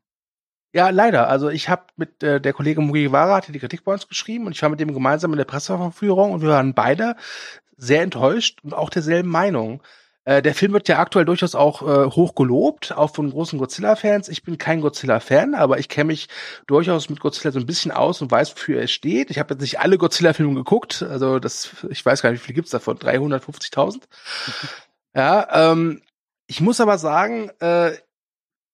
Ja, 0.73 0.89
leider. 0.89 1.29
Also 1.29 1.49
ich 1.49 1.69
habe 1.69 1.85
mit 1.95 2.21
äh, 2.21 2.41
der 2.41 2.51
Kollegin 2.53 2.85
Mugiwara 2.85 3.37
hatte 3.37 3.53
die 3.53 3.59
Kritik 3.59 3.85
bei 3.85 3.93
uns 3.93 4.07
geschrieben 4.07 4.45
und 4.45 4.51
ich 4.51 4.61
war 4.61 4.69
mit 4.69 4.81
dem 4.81 4.93
gemeinsam 4.93 5.31
in 5.31 5.37
der 5.37 5.45
Presseverführung 5.45 6.33
und 6.33 6.41
wir 6.41 6.49
waren 6.49 6.73
beide 6.73 7.15
sehr 7.77 8.03
enttäuscht 8.03 8.59
und 8.63 8.73
auch 8.73 8.89
derselben 8.89 9.29
Meinung. 9.29 9.81
Äh, 10.27 10.41
der 10.41 10.53
Film 10.53 10.73
wird 10.73 10.89
ja 10.89 10.99
aktuell 10.99 11.23
durchaus 11.23 11.55
auch 11.55 11.81
äh, 11.83 12.11
hoch 12.11 12.35
gelobt, 12.35 12.91
auch 12.91 13.15
von 13.15 13.31
großen 13.31 13.57
Godzilla-Fans. 13.57 14.27
Ich 14.27 14.43
bin 14.43 14.57
kein 14.57 14.81
Godzilla-Fan, 14.81 15.55
aber 15.55 15.79
ich 15.79 15.87
kenne 15.87 16.07
mich 16.07 16.27
durchaus 16.67 17.07
mit 17.09 17.21
Godzilla 17.21 17.53
so 17.53 17.59
ein 17.59 17.65
bisschen 17.65 17.91
aus 17.91 18.21
und 18.21 18.29
weiß, 18.29 18.51
wofür 18.51 18.81
er 18.81 18.89
steht. 18.89 19.31
Ich 19.31 19.39
habe 19.39 19.53
jetzt 19.53 19.61
nicht 19.61 19.79
alle 19.79 19.97
Godzilla-Filme 19.97 20.53
geguckt, 20.53 21.01
also 21.01 21.39
das, 21.39 21.69
ich 21.89 22.05
weiß 22.05 22.21
gar 22.21 22.31
nicht, 22.31 22.41
wie 22.41 22.47
viele 22.47 22.55
gibt's 22.55 22.71
davon, 22.71 22.97
350.000. 22.97 24.01
ja, 25.15 25.71
ähm, 25.71 26.01
ich 26.45 26.59
muss 26.59 26.81
aber 26.81 26.97
sagen, 26.97 27.49
äh, 27.61 27.93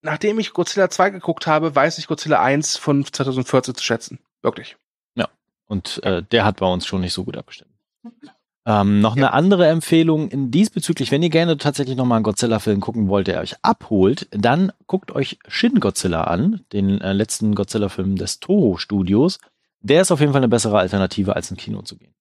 nachdem 0.02 0.40
ich 0.40 0.54
Godzilla 0.54 0.90
2 0.90 1.12
geguckt 1.12 1.46
habe, 1.46 1.76
weiß 1.76 2.00
ich 2.00 2.08
Godzilla 2.08 2.42
1 2.42 2.78
von 2.78 3.06
2014 3.06 3.76
zu 3.76 3.84
schätzen. 3.84 4.18
Wirklich. 4.42 4.76
Ja, 5.14 5.30
und 5.68 6.02
äh, 6.02 6.24
der 6.24 6.46
hat 6.46 6.62
bei 6.62 6.66
uns 6.66 6.88
schon 6.88 7.02
nicht 7.02 7.14
so 7.14 7.24
gut 7.24 7.38
abgestimmt. 7.38 7.70
Ähm, 8.66 9.02
noch 9.02 9.18
ja. 9.18 9.24
eine 9.24 9.34
andere 9.34 9.68
Empfehlung 9.68 10.30
in 10.30 10.50
diesbezüglich, 10.50 11.12
wenn 11.12 11.22
ihr 11.22 11.30
gerne 11.30 11.58
tatsächlich 11.58 11.98
nochmal 11.98 12.18
einen 12.18 12.24
Godzilla-Film 12.24 12.80
gucken 12.80 13.10
wollt, 13.10 13.28
der 13.28 13.42
euch 13.42 13.56
abholt, 13.62 14.28
dann 14.32 14.72
guckt 14.88 15.12
euch 15.12 15.38
Shin 15.48 15.82
Godzilla 15.82 16.24
an, 16.24 16.62
den 16.72 17.02
äh, 17.02 17.12
letzten 17.12 17.56
Godzilla-Film 17.56 18.16
des 18.16 18.40
Toho-Studios. 18.40 19.40
Der 19.82 20.02
ist 20.02 20.12
auf 20.12 20.22
jeden 20.22 20.32
Fall 20.32 20.40
eine 20.40 20.48
bessere 20.48 20.80
Alternative, 20.80 21.36
als 21.36 21.52
ins 21.52 21.60
Kino 21.60 21.82
zu 21.82 21.98
gehen. 21.98 22.14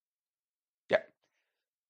Ja. 0.90 0.98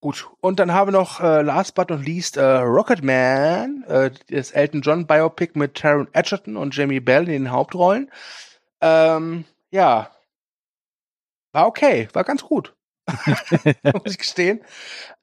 Gut. 0.02 0.28
Und 0.42 0.60
dann 0.60 0.72
haben 0.72 0.88
wir 0.88 0.98
noch 0.98 1.20
äh, 1.20 1.40
last 1.40 1.74
but 1.74 1.88
not 1.88 2.04
least 2.04 2.36
äh, 2.36 2.42
Rocketman, 2.42 3.84
äh, 3.88 4.10
das 4.28 4.50
Elton 4.50 4.82
John 4.82 5.06
Biopic 5.06 5.58
mit 5.58 5.76
Taron 5.76 6.08
Edgerton 6.12 6.58
und 6.58 6.76
Jamie 6.76 7.00
Bell 7.00 7.22
in 7.22 7.44
den 7.44 7.50
Hauptrollen. 7.50 8.10
Ähm, 8.82 9.46
ja. 9.70 10.10
War 11.52 11.66
okay, 11.66 12.08
war 12.12 12.24
ganz 12.24 12.42
gut. 12.42 12.74
muss 13.82 14.12
ich 14.12 14.18
gestehen. 14.18 14.60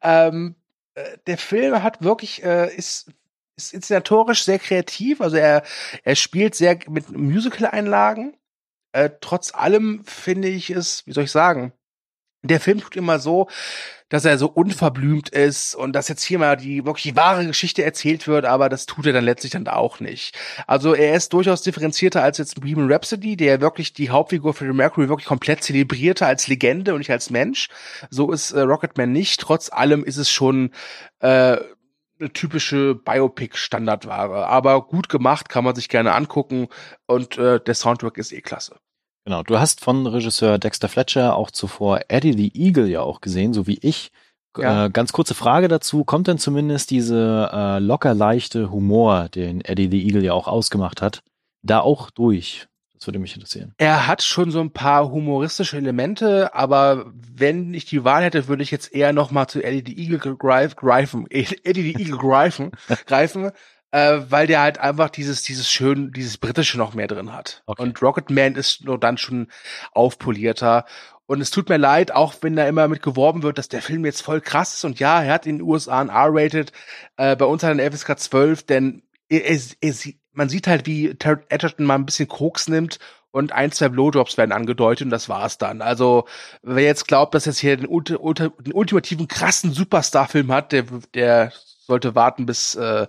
Ähm, 0.01 0.55
äh, 0.95 1.17
der 1.27 1.37
Film 1.37 1.81
hat 1.81 2.03
wirklich, 2.03 2.43
äh, 2.43 2.73
ist, 2.75 3.11
ist 3.55 3.73
inszenatorisch 3.73 4.43
sehr 4.43 4.59
kreativ, 4.59 5.21
also 5.21 5.37
er, 5.37 5.63
er 6.03 6.15
spielt 6.15 6.55
sehr 6.55 6.77
mit 6.89 7.09
Musical-Einlagen. 7.11 8.37
Äh, 8.91 9.09
trotz 9.21 9.53
allem 9.53 10.03
finde 10.05 10.47
ich 10.47 10.69
es, 10.69 11.05
wie 11.05 11.11
soll 11.11 11.25
ich 11.25 11.31
sagen, 11.31 11.73
der 12.41 12.59
Film 12.59 12.79
tut 12.79 12.95
immer 12.95 13.19
so, 13.19 13.49
dass 14.09 14.25
er 14.25 14.37
so 14.37 14.47
unverblümt 14.47 15.29
ist 15.29 15.75
und 15.75 15.93
dass 15.93 16.07
jetzt 16.07 16.23
hier 16.23 16.39
mal 16.39 16.57
die 16.57 16.85
wirklich 16.85 17.15
wahre 17.15 17.45
Geschichte 17.45 17.83
erzählt 17.83 18.27
wird, 18.27 18.45
aber 18.45 18.69
das 18.69 18.85
tut 18.85 19.05
er 19.05 19.13
dann 19.13 19.23
letztlich 19.23 19.51
dann 19.51 19.67
auch 19.67 19.99
nicht. 19.99 20.37
Also 20.67 20.93
er 20.93 21.15
ist 21.15 21.33
durchaus 21.33 21.61
differenzierter 21.61 22.23
als 22.23 22.39
jetzt 22.39 22.59
Bohemian 22.59 22.91
Rhapsody, 22.91 23.37
der 23.37 23.61
wirklich 23.61 23.93
die 23.93 24.09
Hauptfigur 24.09 24.53
für 24.53 24.73
Mercury 24.73 25.09
wirklich 25.09 25.27
komplett 25.27 25.63
zelebrierte 25.63 26.25
als 26.25 26.47
Legende 26.47 26.93
und 26.93 26.99
nicht 26.99 27.11
als 27.11 27.29
Mensch. 27.29 27.69
So 28.09 28.31
ist 28.31 28.51
äh, 28.51 28.61
Rocketman 28.61 29.11
nicht. 29.11 29.39
Trotz 29.39 29.71
allem 29.71 30.03
ist 30.03 30.17
es 30.17 30.29
schon 30.31 30.71
äh, 31.19 31.57
eine 32.19 32.33
typische 32.33 32.95
Biopic-Standardware. 32.95 34.47
Aber 34.47 34.85
gut 34.87 35.09
gemacht, 35.09 35.49
kann 35.49 35.63
man 35.63 35.75
sich 35.75 35.89
gerne 35.89 36.13
angucken 36.13 36.67
und 37.05 37.37
äh, 37.37 37.59
der 37.59 37.75
Soundtrack 37.75 38.17
ist 38.17 38.33
eh 38.33 38.41
klasse. 38.41 38.77
Genau, 39.29 39.43
du 39.43 39.59
hast 39.59 39.81
von 39.81 40.07
Regisseur 40.07 40.57
Dexter 40.57 40.89
Fletcher 40.89 41.35
auch 41.35 41.51
zuvor 41.51 41.99
Eddie 42.07 42.33
the 42.33 42.51
Eagle 42.55 42.87
ja 42.87 43.01
auch 43.01 43.21
gesehen, 43.21 43.53
so 43.53 43.67
wie 43.67 43.77
ich. 43.79 44.11
Ja. 44.57 44.87
Äh, 44.87 44.89
ganz 44.89 45.11
kurze 45.11 45.35
Frage 45.35 45.67
dazu, 45.67 46.03
kommt 46.03 46.25
denn 46.25 46.39
zumindest 46.39 46.89
diese 46.89 47.47
äh, 47.53 47.77
locker 47.77 48.15
leichte 48.15 48.71
Humor, 48.71 49.29
den 49.29 49.61
Eddie 49.63 49.87
the 49.91 50.03
Eagle 50.03 50.23
ja 50.23 50.33
auch 50.33 50.47
ausgemacht 50.47 51.03
hat, 51.03 51.21
da 51.61 51.79
auch 51.79 52.09
durch? 52.09 52.65
Das 52.95 53.05
würde 53.05 53.19
mich 53.19 53.35
interessieren. 53.35 53.75
Er 53.77 54.07
hat 54.07 54.23
schon 54.23 54.49
so 54.49 54.61
ein 54.61 54.71
paar 54.71 55.11
humoristische 55.11 55.77
Elemente, 55.77 56.55
aber 56.55 57.05
wenn 57.13 57.71
ich 57.75 57.85
die 57.85 58.03
Wahl 58.03 58.23
hätte, 58.23 58.47
würde 58.47 58.63
ich 58.63 58.71
jetzt 58.71 58.91
eher 58.91 59.13
noch 59.13 59.29
mal 59.29 59.47
zu 59.47 59.63
Eddie 59.63 59.93
the 59.93 60.11
Eagle 60.11 60.37
greifen, 60.37 61.27
Eddie 61.29 61.93
the 61.93 62.01
Eagle 62.01 62.17
greifen, 62.17 62.71
greifen 63.05 63.51
äh, 63.91 64.19
weil 64.29 64.47
der 64.47 64.61
halt 64.61 64.77
einfach 64.77 65.09
dieses, 65.09 65.43
dieses 65.43 65.69
schön, 65.69 66.11
dieses 66.11 66.37
britische 66.37 66.77
noch 66.77 66.93
mehr 66.93 67.07
drin 67.07 67.33
hat. 67.33 67.63
Okay. 67.65 67.81
Und 67.81 68.01
Rocketman 68.01 68.55
ist 68.55 68.83
nur 68.85 68.99
dann 68.99 69.17
schon 69.17 69.47
aufpolierter. 69.91 70.85
Und 71.25 71.41
es 71.41 71.51
tut 71.51 71.69
mir 71.69 71.77
leid, 71.77 72.11
auch 72.11 72.33
wenn 72.41 72.55
da 72.55 72.67
immer 72.67 72.87
mit 72.87 73.03
geworben 73.03 73.43
wird, 73.43 73.57
dass 73.57 73.67
der 73.67 73.81
Film 73.81 74.05
jetzt 74.05 74.21
voll 74.21 74.41
krass 74.41 74.73
ist. 74.73 74.85
Und 74.85 74.99
ja, 74.99 75.21
er 75.21 75.33
hat 75.33 75.45
in 75.45 75.57
den 75.57 75.67
USA 75.67 76.01
ein 76.01 76.09
R-rated, 76.09 76.71
äh, 77.17 77.35
bei 77.35 77.45
uns 77.45 77.63
hat 77.63 77.77
er 77.77 77.83
ein 77.83 77.91
FSK 77.91 78.17
12, 78.17 78.65
denn 78.65 79.03
er, 79.27 79.45
er, 79.45 79.59
er, 79.81 79.93
man 80.33 80.49
sieht 80.49 80.67
halt, 80.67 80.85
wie 80.87 81.13
Tarot 81.15 81.43
Edgerton 81.49 81.85
mal 81.85 81.95
ein 81.95 82.05
bisschen 82.05 82.27
Koks 82.27 82.67
nimmt 82.67 82.99
und 83.31 83.51
ein, 83.51 83.71
zwei 83.71 83.89
Blowjobs 83.89 84.37
werden 84.37 84.51
angedeutet 84.51 85.05
und 85.05 85.11
das 85.11 85.29
war's 85.29 85.57
dann. 85.57 85.81
Also, 85.81 86.25
wer 86.63 86.83
jetzt 86.83 87.07
glaubt, 87.07 87.35
dass 87.35 87.45
jetzt 87.45 87.59
hier 87.59 87.77
den, 87.77 87.87
den 87.87 88.73
ultimativen 88.73 89.27
krassen 89.27 89.71
Superstar-Film 89.71 90.51
hat, 90.51 90.71
der, 90.71 90.85
der 91.13 91.51
sollte 91.85 92.15
warten, 92.15 92.45
bis 92.45 92.75
äh, 92.75 93.07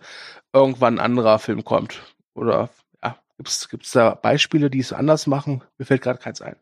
irgendwann 0.53 0.99
ein 0.99 1.05
anderer 1.05 1.39
Film 1.39 1.65
kommt. 1.65 2.01
Oder 2.35 2.71
ja, 3.03 3.17
gibt's 3.37 3.69
gibt's 3.69 3.93
da 3.93 4.15
Beispiele, 4.15 4.71
die 4.71 4.81
es 4.81 4.93
anders 4.93 5.27
machen? 5.27 5.63
Mir 5.79 5.85
fällt 5.85 6.03
gerade 6.03 6.19
keins 6.19 6.41
ein. 6.41 6.57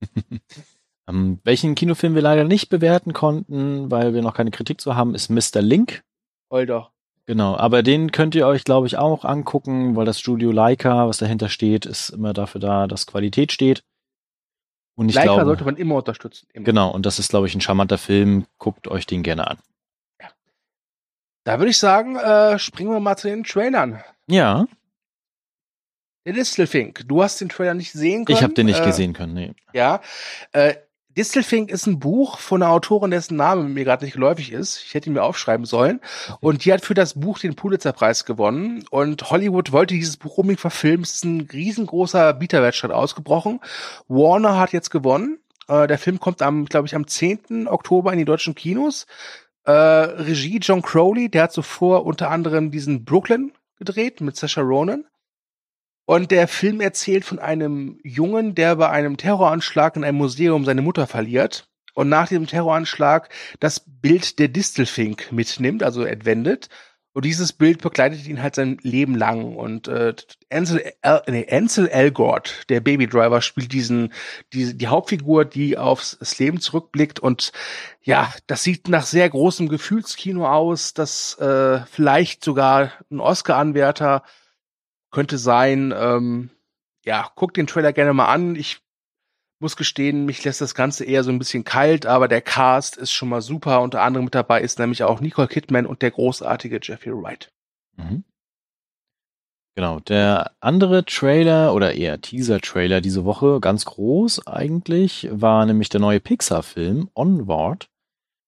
Ähm, 1.08 1.38
welchen 1.44 1.74
Kinofilm 1.74 2.14
wir 2.14 2.22
leider 2.22 2.44
nicht 2.44 2.70
bewerten 2.70 3.12
konnten, 3.12 3.90
weil 3.90 4.14
wir 4.14 4.22
noch 4.22 4.34
keine 4.34 4.50
Kritik 4.50 4.80
zu 4.80 4.96
haben, 4.96 5.14
ist 5.14 5.28
Mr. 5.28 5.60
Link. 5.60 6.02
Doch. 6.50 6.92
Genau, 7.26 7.56
aber 7.56 7.82
den 7.82 8.12
könnt 8.12 8.34
ihr 8.34 8.46
euch, 8.46 8.64
glaube 8.64 8.86
ich, 8.86 8.96
auch 8.98 9.24
angucken, 9.24 9.96
weil 9.96 10.04
das 10.04 10.20
Studio 10.20 10.52
Leica, 10.52 11.08
was 11.08 11.18
dahinter 11.18 11.48
steht, 11.48 11.86
ist 11.86 12.10
immer 12.10 12.32
dafür 12.32 12.60
da, 12.60 12.86
dass 12.86 13.06
Qualität 13.06 13.50
steht. 13.50 13.82
Und 14.94 15.08
ich 15.08 15.14
Leica 15.14 15.34
glaube, 15.34 15.46
sollte 15.46 15.64
man 15.64 15.76
immer 15.76 15.96
unterstützen. 15.96 16.46
Immer. 16.52 16.64
genau, 16.64 16.90
und 16.90 17.06
das 17.06 17.18
ist, 17.18 17.30
glaube 17.30 17.46
ich, 17.46 17.54
ein 17.54 17.60
charmanter 17.60 17.98
Film. 17.98 18.46
Guckt 18.58 18.88
euch 18.88 19.06
den 19.06 19.22
gerne 19.22 19.48
an. 19.48 19.58
Da 21.44 21.58
würde 21.58 21.70
ich 21.70 21.78
sagen, 21.78 22.16
äh, 22.16 22.58
springen 22.58 22.90
wir 22.90 23.00
mal 23.00 23.16
zu 23.16 23.28
den 23.28 23.44
Trailern. 23.44 24.02
Ja, 24.26 24.66
Der 26.24 26.32
Distelfink, 26.32 27.02
du 27.06 27.22
hast 27.22 27.40
den 27.40 27.50
Trailer 27.50 27.74
nicht 27.74 27.92
sehen 27.92 28.24
können. 28.24 28.36
ich 28.38 28.42
habe 28.42 28.54
den 28.54 28.66
nicht 28.66 28.80
äh, 28.80 28.86
gesehen 28.86 29.12
können. 29.12 29.34
Nee. 29.34 29.52
Ja. 29.74 30.00
Äh, 30.52 30.74
Distelfink 31.16 31.70
ist 31.70 31.86
ein 31.86 32.00
Buch 32.00 32.38
von 32.38 32.60
einer 32.62 32.72
Autorin, 32.72 33.10
dessen 33.12 33.36
Name 33.36 33.64
mir 33.64 33.84
gerade 33.84 34.04
nicht 34.04 34.14
geläufig 34.14 34.50
ist. 34.50 34.82
Ich 34.84 34.94
hätte 34.94 35.08
ihn 35.08 35.12
mir 35.12 35.22
aufschreiben 35.22 35.64
sollen. 35.64 36.00
Und 36.40 36.64
die 36.64 36.72
hat 36.72 36.84
für 36.84 36.94
das 36.94 37.14
Buch 37.20 37.38
den 37.38 37.54
Pulitzerpreis 37.54 38.24
gewonnen. 38.24 38.84
Und 38.90 39.30
Hollywood 39.30 39.70
wollte 39.70 39.94
dieses 39.94 40.16
Buch 40.16 40.38
unbedingt 40.38 40.60
verfilmen. 40.60 41.02
Es 41.04 41.14
ist 41.14 41.24
ein 41.24 41.42
riesengroßer 41.52 42.32
Bieterwettstreit 42.34 42.90
ausgebrochen. 42.90 43.60
Warner 44.08 44.58
hat 44.58 44.72
jetzt 44.72 44.90
gewonnen. 44.90 45.38
Äh, 45.68 45.86
der 45.86 45.98
Film 45.98 46.18
kommt 46.18 46.42
am, 46.42 46.64
glaube 46.64 46.88
ich, 46.88 46.96
am 46.96 47.06
10. 47.06 47.68
Oktober 47.68 48.12
in 48.12 48.18
die 48.18 48.24
deutschen 48.24 48.56
Kinos. 48.56 49.06
Äh, 49.64 49.72
Regie 49.72 50.58
John 50.60 50.82
Crowley, 50.82 51.28
der 51.30 51.44
hat 51.44 51.52
zuvor 51.52 52.04
unter 52.04 52.30
anderem 52.30 52.70
diesen 52.70 53.04
Brooklyn 53.04 53.52
gedreht 53.78 54.20
mit 54.20 54.36
Saoirse 54.36 54.60
Ronan. 54.60 55.04
Und 56.06 56.30
der 56.30 56.48
Film 56.48 56.82
erzählt 56.82 57.24
von 57.24 57.38
einem 57.38 57.98
Jungen, 58.02 58.54
der 58.54 58.76
bei 58.76 58.90
einem 58.90 59.16
Terroranschlag 59.16 59.96
in 59.96 60.04
einem 60.04 60.18
Museum 60.18 60.66
seine 60.66 60.82
Mutter 60.82 61.06
verliert 61.06 61.66
und 61.94 62.10
nach 62.10 62.28
dem 62.28 62.46
Terroranschlag 62.46 63.30
das 63.58 63.80
Bild 63.86 64.38
der 64.38 64.48
Distelfink 64.48 65.32
mitnimmt, 65.32 65.82
also 65.82 66.04
entwendet. 66.04 66.68
Und 67.14 67.24
dieses 67.24 67.52
Bild 67.52 67.80
begleitet 67.80 68.26
ihn 68.26 68.42
halt 68.42 68.56
sein 68.56 68.76
Leben 68.82 69.14
lang. 69.14 69.54
Und 69.54 69.86
äh, 69.86 70.14
Ansel, 70.50 70.82
El 71.00 71.22
nee, 71.28 71.46
Ansel 71.48 71.86
Elgort, 71.86 72.68
der 72.68 72.80
Babydriver, 72.80 73.40
spielt 73.40 73.72
diesen, 73.72 74.12
die, 74.52 74.76
die 74.76 74.88
Hauptfigur, 74.88 75.44
die 75.44 75.78
aufs 75.78 76.38
Leben 76.40 76.60
zurückblickt. 76.60 77.20
Und 77.20 77.52
ja, 78.02 78.32
das 78.48 78.64
sieht 78.64 78.88
nach 78.88 79.06
sehr 79.06 79.30
großem 79.30 79.68
Gefühlskino 79.68 80.48
aus, 80.48 80.92
das 80.92 81.38
äh, 81.38 81.86
vielleicht 81.86 82.42
sogar 82.42 82.90
ein 83.12 83.20
Oscar-Anwärter 83.20 84.24
könnte 85.12 85.38
sein. 85.38 85.94
Ähm, 85.96 86.50
ja, 87.04 87.30
guck 87.36 87.54
den 87.54 87.68
Trailer 87.68 87.92
gerne 87.92 88.12
mal 88.12 88.26
an. 88.26 88.56
Ich 88.56 88.83
muss 89.60 89.76
gestehen, 89.76 90.24
mich 90.26 90.44
lässt 90.44 90.60
das 90.60 90.74
Ganze 90.74 91.04
eher 91.04 91.24
so 91.24 91.30
ein 91.30 91.38
bisschen 91.38 91.64
kalt, 91.64 92.06
aber 92.06 92.28
der 92.28 92.42
Cast 92.42 92.96
ist 92.96 93.12
schon 93.12 93.28
mal 93.28 93.42
super. 93.42 93.80
Unter 93.82 94.02
anderem 94.02 94.24
mit 94.24 94.34
dabei 94.34 94.60
ist 94.60 94.78
nämlich 94.78 95.02
auch 95.02 95.20
Nicole 95.20 95.48
Kidman 95.48 95.86
und 95.86 96.02
der 96.02 96.10
großartige 96.10 96.80
Jeffrey 96.82 97.12
Wright. 97.12 97.50
Mhm. 97.96 98.24
Genau, 99.76 99.98
der 99.98 100.52
andere 100.60 101.04
Trailer 101.04 101.74
oder 101.74 101.94
eher 101.94 102.20
Teaser-Trailer 102.20 103.00
diese 103.00 103.24
Woche, 103.24 103.58
ganz 103.58 103.84
groß 103.86 104.46
eigentlich, 104.46 105.28
war 105.32 105.66
nämlich 105.66 105.88
der 105.88 106.00
neue 106.00 106.20
Pixar-Film 106.20 107.10
Onward. 107.14 107.88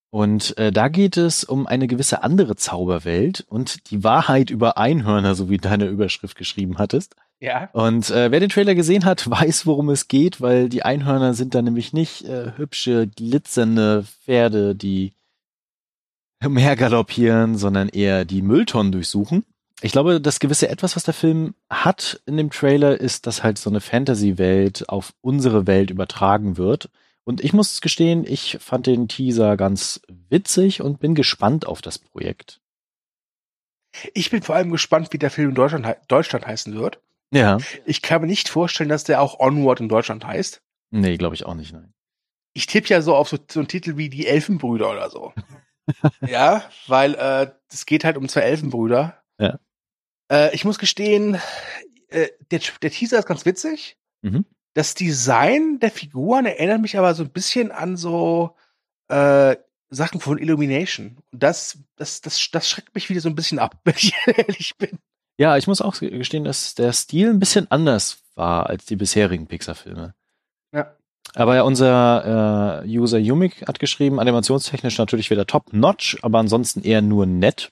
Und 0.09 0.57
äh, 0.57 0.71
da 0.71 0.87
geht 0.87 1.17
es 1.17 1.43
um 1.43 1.67
eine 1.67 1.87
gewisse 1.87 2.23
andere 2.23 2.55
Zauberwelt 2.55 3.45
und 3.49 3.91
die 3.91 4.05
Wahrheit 4.05 4.49
über 4.49 4.77
Einhörner, 4.77 5.35
so 5.35 5.49
wie 5.49 5.57
deine 5.57 5.87
Überschrift 5.87 6.37
geschrieben 6.37 6.77
hattest. 6.77 7.15
Ja. 7.39 7.69
Und 7.73 8.09
äh, 8.09 8.31
wer 8.31 8.39
den 8.39 8.49
Trailer 8.49 8.75
gesehen 8.75 9.05
hat, 9.05 9.29
weiß, 9.29 9.65
worum 9.65 9.89
es 9.89 10.07
geht, 10.07 10.41
weil 10.41 10.69
die 10.69 10.83
Einhörner 10.83 11.33
sind 11.33 11.55
da 11.55 11.61
nämlich 11.61 11.93
nicht 11.93 12.25
äh, 12.25 12.53
hübsche, 12.57 13.07
glitzernde 13.07 14.03
Pferde, 14.03 14.75
die 14.75 15.13
umhergaloppieren, 16.43 17.57
sondern 17.57 17.89
eher 17.89 18.25
die 18.25 18.41
Mülltonnen 18.41 18.91
durchsuchen. 18.91 19.43
Ich 19.81 19.91
glaube, 19.91 20.19
das 20.19 20.39
gewisse 20.39 20.69
Etwas, 20.69 20.95
was 20.95 21.03
der 21.03 21.13
Film 21.13 21.53
hat 21.69 22.21
in 22.25 22.37
dem 22.37 22.49
Trailer, 22.49 22.99
ist, 22.99 23.27
dass 23.27 23.43
halt 23.43 23.59
so 23.59 23.69
eine 23.69 23.81
Fantasy-Welt 23.81 24.89
auf 24.89 25.13
unsere 25.21 25.67
Welt 25.67 25.91
übertragen 25.91 26.57
wird. 26.57 26.89
Und 27.23 27.43
ich 27.43 27.53
muss 27.53 27.81
gestehen, 27.81 28.25
ich 28.25 28.57
fand 28.59 28.87
den 28.87 29.07
Teaser 29.07 29.57
ganz 29.57 30.01
witzig 30.29 30.81
und 30.81 30.99
bin 30.99 31.13
gespannt 31.13 31.67
auf 31.67 31.81
das 31.81 31.99
Projekt. 31.99 32.59
Ich 34.13 34.29
bin 34.31 34.41
vor 34.41 34.55
allem 34.55 34.71
gespannt, 34.71 35.09
wie 35.11 35.17
der 35.17 35.29
Film 35.29 35.49
in 35.49 35.55
Deutschland, 35.55 35.87
Deutschland 36.07 36.47
heißen 36.47 36.73
wird. 36.75 36.99
Ja. 37.31 37.57
Ich 37.85 38.01
kann 38.01 38.21
mir 38.21 38.27
nicht 38.27 38.49
vorstellen, 38.49 38.89
dass 38.89 39.03
der 39.03 39.21
auch 39.21 39.39
Onward 39.39 39.79
in 39.79 39.89
Deutschland 39.89 40.25
heißt. 40.25 40.61
Nee, 40.91 41.17
glaube 41.17 41.35
ich 41.35 41.45
auch 41.45 41.55
nicht, 41.55 41.73
nein. 41.73 41.93
Ich 42.53 42.65
tippe 42.65 42.87
ja 42.89 43.01
so 43.01 43.15
auf 43.15 43.29
so, 43.29 43.37
so 43.49 43.59
einen 43.59 43.67
Titel 43.67 43.97
wie 43.97 44.09
Die 44.09 44.27
Elfenbrüder 44.27 44.89
oder 44.89 45.09
so. 45.09 45.33
ja, 46.27 46.63
weil 46.87 47.15
äh, 47.15 47.51
es 47.71 47.85
geht 47.85 48.03
halt 48.03 48.17
um 48.17 48.27
zwei 48.27 48.41
Elfenbrüder. 48.41 49.21
Ja. 49.39 49.59
Äh, 50.31 50.53
ich 50.55 50.65
muss 50.65 50.79
gestehen, 50.79 51.39
äh, 52.09 52.29
der, 52.51 52.61
der 52.81 52.91
Teaser 52.91 53.19
ist 53.19 53.27
ganz 53.27 53.45
witzig. 53.45 53.97
Mhm. 54.21 54.45
Das 54.73 54.93
Design 54.93 55.79
der 55.79 55.91
Figuren 55.91 56.45
erinnert 56.45 56.81
mich 56.81 56.97
aber 56.97 57.13
so 57.13 57.23
ein 57.23 57.31
bisschen 57.31 57.71
an 57.71 57.97
so 57.97 58.55
äh, 59.07 59.55
Sachen 59.89 60.19
von 60.19 60.37
Illumination. 60.37 61.17
Und 61.31 61.43
das, 61.43 61.79
das, 61.95 62.21
das, 62.21 62.49
das 62.51 62.69
schreckt 62.69 62.93
mich 62.93 63.09
wieder 63.09 63.21
so 63.21 63.29
ein 63.29 63.35
bisschen 63.35 63.59
ab, 63.59 63.79
wenn 63.83 63.95
ich 63.95 64.13
ehrlich 64.25 64.77
bin. 64.77 64.99
Ja, 65.37 65.55
ich 65.55 65.67
muss 65.67 65.81
auch 65.81 65.99
gestehen, 65.99 66.43
dass 66.43 66.73
der 66.75 66.91
Stil 66.93 67.29
ein 67.29 67.39
bisschen 67.39 67.69
anders 67.69 68.23
war 68.35 68.67
als 68.67 68.85
die 68.85 68.95
bisherigen 68.95 69.47
Pixar-Filme. 69.47 70.15
Ja. 70.73 70.95
Aber 71.35 71.55
ja, 71.55 71.61
unser 71.61 72.83
äh, 72.83 72.87
User 72.87 73.19
Yumik 73.19 73.67
hat 73.67 73.79
geschrieben, 73.79 74.19
animationstechnisch 74.19 74.97
natürlich 74.97 75.29
wieder 75.29 75.45
top-notch, 75.45 76.17
aber 76.23 76.39
ansonsten 76.39 76.81
eher 76.81 77.01
nur 77.01 77.27
nett. 77.27 77.71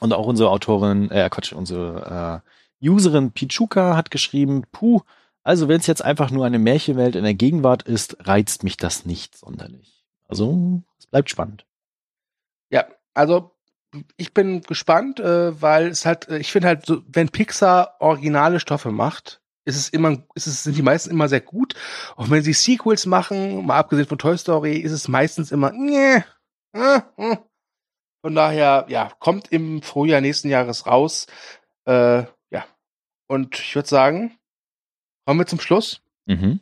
Und 0.00 0.12
auch 0.12 0.26
unsere 0.26 0.50
Autorin, 0.50 1.10
äh, 1.10 1.28
Quatsch, 1.30 1.52
unsere 1.52 2.42
äh, 2.80 2.88
Userin 2.88 3.32
Pichuka 3.32 3.96
hat 3.96 4.10
geschrieben, 4.10 4.64
puh, 4.70 5.00
also 5.42 5.68
wenn 5.68 5.80
es 5.80 5.86
jetzt 5.86 6.04
einfach 6.04 6.30
nur 6.30 6.44
eine 6.44 6.58
Märchenwelt 6.58 7.16
in 7.16 7.24
der 7.24 7.34
Gegenwart 7.34 7.82
ist, 7.84 8.28
reizt 8.28 8.64
mich 8.64 8.76
das 8.76 9.06
nicht 9.06 9.36
sonderlich. 9.36 10.04
Also, 10.28 10.82
es 10.98 11.06
bleibt 11.06 11.30
spannend. 11.30 11.64
Ja, 12.70 12.86
also 13.14 13.52
ich 14.16 14.34
bin 14.34 14.60
gespannt, 14.62 15.20
äh, 15.20 15.60
weil 15.60 15.88
es 15.88 16.04
halt, 16.04 16.28
äh, 16.28 16.38
ich 16.38 16.52
finde 16.52 16.68
halt, 16.68 16.86
so, 16.86 17.02
wenn 17.06 17.28
Pixar 17.28 17.96
originale 18.00 18.60
Stoffe 18.60 18.90
macht, 18.90 19.40
ist 19.64 19.76
es 19.76 19.88
immer, 19.88 20.22
ist 20.34 20.46
es, 20.46 20.64
sind 20.64 20.76
die 20.76 20.82
meisten 20.82 21.10
immer 21.10 21.28
sehr 21.28 21.40
gut. 21.40 21.74
Und 22.16 22.30
wenn 22.30 22.42
sie 22.42 22.52
Sequels 22.52 23.06
machen, 23.06 23.66
mal 23.66 23.78
abgesehen 23.78 24.08
von 24.08 24.18
Toy 24.18 24.36
Story, 24.36 24.78
ist 24.78 24.92
es 24.92 25.08
meistens 25.08 25.52
immer, 25.52 25.72
nee, 25.72 26.22
äh, 26.72 27.00
äh. 27.16 27.36
Von 28.22 28.34
daher, 28.34 28.86
ja, 28.88 29.12
kommt 29.20 29.52
im 29.52 29.80
Frühjahr 29.82 30.20
nächsten 30.20 30.48
Jahres 30.48 30.86
raus. 30.86 31.26
Äh, 31.84 32.24
ja. 32.50 32.64
Und 33.28 33.58
ich 33.58 33.74
würde 33.74 33.88
sagen, 33.88 34.36
kommen 35.24 35.40
wir 35.40 35.46
zum 35.46 35.60
Schluss. 35.60 36.02
Mhm. 36.26 36.60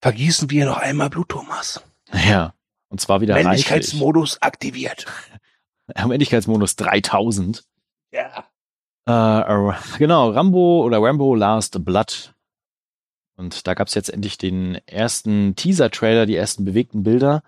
Vergießen 0.00 0.50
wir 0.50 0.66
noch 0.66 0.78
einmal 0.78 1.10
Blut, 1.10 1.30
Thomas. 1.30 1.82
Ja. 2.12 2.54
Und 2.88 3.00
zwar 3.00 3.20
wieder 3.20 3.34
reichlich. 3.34 3.46
Männlichkeitsmodus 3.46 4.40
aktiviert. 4.40 5.06
Am 5.94 6.10
Endlichkeitsmodus 6.10 6.76
3000. 6.76 7.64
Ja. 8.12 8.44
Äh, 9.06 9.72
genau, 9.98 10.30
Rambo 10.30 10.82
oder 10.84 11.02
Rambo 11.02 11.34
Last 11.34 11.84
Blood. 11.84 12.34
Und 13.36 13.66
da 13.66 13.74
gab's 13.74 13.94
jetzt 13.94 14.10
endlich 14.10 14.38
den 14.38 14.76
ersten 14.86 15.56
Teaser-Trailer, 15.56 16.26
die 16.26 16.36
ersten 16.36 16.64
bewegten 16.64 17.02
Bilder. 17.02 17.42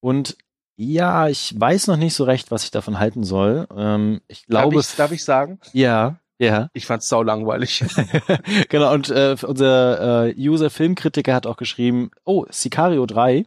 Und 0.00 0.36
ja, 0.76 1.28
ich 1.28 1.58
weiß 1.58 1.86
noch 1.86 1.96
nicht 1.96 2.14
so 2.14 2.24
recht, 2.24 2.50
was 2.50 2.64
ich 2.64 2.70
davon 2.70 2.98
halten 2.98 3.24
soll. 3.24 3.68
Ähm, 3.76 4.20
ich 4.26 4.46
glaube. 4.46 4.74
darf, 4.74 4.90
ich, 4.90 4.96
darf 4.96 5.12
ich 5.12 5.24
sagen? 5.24 5.60
Ja, 5.72 6.18
ja. 6.38 6.70
Ich 6.72 6.86
fand's 6.86 7.08
sau 7.08 7.22
langweilig. 7.22 7.84
genau, 8.68 8.92
und 8.92 9.10
äh, 9.10 9.36
unser 9.42 10.26
äh, 10.26 10.34
User-Filmkritiker 10.36 11.34
hat 11.34 11.46
auch 11.46 11.56
geschrieben, 11.56 12.10
oh, 12.24 12.46
Sicario 12.50 13.06
3. 13.06 13.46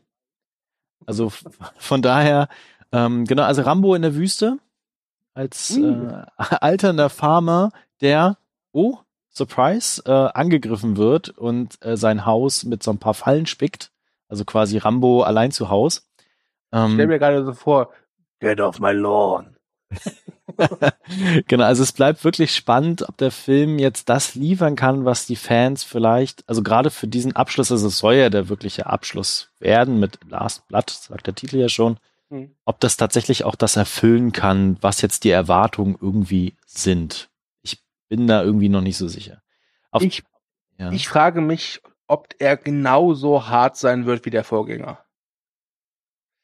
Also 1.05 1.31
von 1.77 2.01
daher, 2.01 2.47
ähm, 2.91 3.25
genau, 3.25 3.43
also 3.43 3.61
Rambo 3.61 3.95
in 3.95 4.01
der 4.01 4.15
Wüste 4.15 4.57
als 5.33 5.77
Mm. 5.77 6.09
äh, 6.09 6.25
alternder 6.37 7.09
Farmer, 7.09 7.71
der, 8.01 8.37
oh, 8.71 8.97
Surprise, 9.29 10.01
äh, 10.05 10.11
angegriffen 10.11 10.95
wird 10.95 11.29
und 11.29 11.83
äh, 11.85 11.97
sein 11.97 12.25
Haus 12.25 12.63
mit 12.63 12.83
so 12.83 12.91
ein 12.91 12.99
paar 12.99 13.13
Fallen 13.13 13.45
spickt. 13.45 13.91
Also 14.29 14.45
quasi 14.45 14.77
Rambo 14.77 15.23
allein 15.23 15.51
zu 15.51 15.69
Haus. 15.69 16.07
Stell 16.69 16.85
Ähm, 16.85 16.95
mir 16.95 17.19
gerade 17.19 17.45
so 17.45 17.53
vor, 17.53 17.91
get 18.39 18.59
off 18.59 18.79
my 18.79 18.91
lawn. 18.91 19.55
genau, 21.47 21.65
also 21.65 21.83
es 21.83 21.91
bleibt 21.91 22.23
wirklich 22.23 22.55
spannend, 22.55 23.07
ob 23.07 23.17
der 23.17 23.31
Film 23.31 23.77
jetzt 23.77 24.09
das 24.09 24.35
liefern 24.35 24.75
kann, 24.75 25.05
was 25.05 25.25
die 25.25 25.35
Fans 25.35 25.83
vielleicht, 25.83 26.47
also 26.47 26.63
gerade 26.63 26.89
für 26.89 27.07
diesen 27.07 27.35
Abschluss, 27.35 27.71
also 27.71 27.87
es 27.87 27.97
soll 27.97 28.15
ja 28.15 28.29
der 28.29 28.49
wirkliche 28.49 28.87
Abschluss 28.87 29.49
werden 29.59 29.99
mit 29.99 30.19
Last 30.27 30.67
Blood, 30.67 30.89
sagt 30.89 31.27
der 31.27 31.35
Titel 31.35 31.57
ja 31.57 31.69
schon, 31.69 31.97
mhm. 32.35 32.55
ob 32.65 32.79
das 32.79 32.97
tatsächlich 32.97 33.43
auch 33.43 33.55
das 33.55 33.75
erfüllen 33.75 34.31
kann, 34.31 34.77
was 34.81 35.01
jetzt 35.01 35.23
die 35.23 35.31
Erwartungen 35.31 35.97
irgendwie 35.99 36.55
sind. 36.65 37.29
Ich 37.61 37.83
bin 38.09 38.27
da 38.27 38.43
irgendwie 38.43 38.69
noch 38.69 38.81
nicht 38.81 38.97
so 38.97 39.07
sicher. 39.07 39.41
Auf, 39.91 40.03
ich, 40.03 40.23
ja. 40.77 40.91
ich 40.91 41.07
frage 41.07 41.41
mich, 41.41 41.81
ob 42.07 42.35
er 42.39 42.57
genauso 42.57 43.47
hart 43.47 43.77
sein 43.77 44.05
wird 44.05 44.25
wie 44.25 44.29
der 44.29 44.43
Vorgänger. 44.43 45.03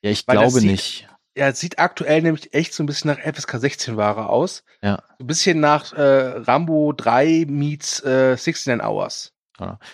Ja, 0.03 0.09
ich 0.09 0.27
Weil 0.27 0.37
glaube 0.37 0.59
sieht, 0.59 0.71
nicht 0.71 1.07
er 1.33 1.53
sieht 1.53 1.79
aktuell 1.79 2.21
nämlich 2.21 2.53
echt 2.53 2.73
so 2.73 2.83
ein 2.83 2.85
bisschen 2.85 3.11
nach 3.11 3.19
FSK 3.19 3.57
16 3.59 3.97
Ware 3.97 4.29
aus. 4.29 4.63
Ja. 4.81 5.03
So 5.17 5.23
ein 5.23 5.27
bisschen 5.27 5.59
nach 5.59 5.93
äh, 5.93 6.37
Rambo 6.37 6.93
3 6.93 7.45
meets 7.47 8.01
äh, 8.01 8.35
69 8.35 8.83
Hours. 8.83 9.33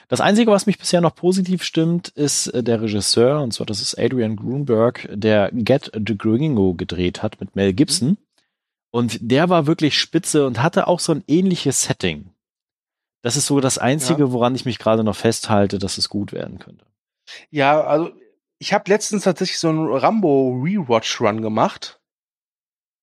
Das 0.08 0.22
Einzige, 0.22 0.52
was 0.52 0.66
mich 0.66 0.78
bisher 0.78 1.02
noch 1.02 1.16
positiv 1.16 1.64
stimmt, 1.64 2.10
ist 2.10 2.48
äh, 2.48 2.64
der 2.64 2.82
Regisseur, 2.82 3.42
und 3.42 3.54
zwar 3.54 3.66
das 3.66 3.82
ist 3.82 3.98
Adrian 3.98 4.36
Grunberg, 4.36 5.08
der 5.12 5.52
Get 5.52 5.92
the 5.94 6.18
Gringo 6.18 6.74
gedreht 6.74 7.24
hat 7.24 7.40
mit 7.40 7.56
Mel 7.56 7.74
Gibson. 7.74 8.18
Und 8.92 9.18
der 9.22 9.50
war 9.50 9.68
wirklich 9.68 9.98
spitze 9.98 10.48
und 10.48 10.62
hatte 10.62 10.88
auch 10.88 11.00
so 11.00 11.12
ein 11.12 11.24
ähnliches 11.28 11.84
Setting. 11.84 12.32
Das 13.22 13.36
ist 13.36 13.48
so 13.48 13.60
das 13.60 13.78
Einzige, 13.78 14.24
ja. 14.24 14.32
woran 14.32 14.56
ich 14.56 14.66
mich 14.66 14.80
gerade 14.80 15.04
noch 15.04 15.16
festhalte, 15.16 15.80
dass 15.80 15.98
es 15.98 16.10
gut 16.10 16.32
werden 16.32 16.60
könnte. 16.60 16.86
Ja, 17.50 17.82
also 17.82 18.12
ich 18.60 18.74
habe 18.74 18.90
letztens 18.90 19.24
tatsächlich 19.24 19.60
so 19.60 19.70
einen 19.70 19.88
Rambo 19.88 20.62
Rewatch 20.64 21.20
Run 21.20 21.42
gemacht. 21.42 22.00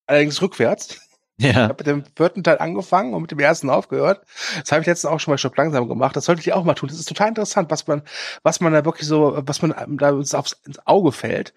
Allerdings 0.06 0.40
rückwärts. 0.42 1.03
Ja. 1.36 1.50
Ich 1.50 1.56
habe 1.56 1.74
mit 1.78 1.86
dem 1.86 2.04
vierten 2.16 2.44
Teil 2.44 2.58
angefangen 2.58 3.12
und 3.12 3.22
mit 3.22 3.30
dem 3.30 3.40
ersten 3.40 3.68
aufgehört. 3.68 4.24
Das 4.60 4.70
habe 4.70 4.82
ich 4.82 4.86
letztens 4.86 5.10
auch 5.10 5.18
schon 5.18 5.32
mal 5.32 5.38
schon 5.38 5.52
langsam 5.56 5.88
gemacht. 5.88 6.14
Das 6.16 6.26
sollte 6.26 6.40
ich 6.40 6.52
auch 6.52 6.64
mal 6.64 6.74
tun. 6.74 6.88
Das 6.88 6.98
ist 6.98 7.08
total 7.08 7.28
interessant, 7.28 7.70
was 7.70 7.86
man, 7.86 8.02
was 8.42 8.60
man 8.60 8.72
da 8.72 8.84
wirklich 8.84 9.08
so, 9.08 9.42
was 9.44 9.60
man 9.60 9.74
da 9.96 10.12
aufs, 10.12 10.52
ins 10.64 10.86
Auge 10.86 11.12
fällt. 11.12 11.52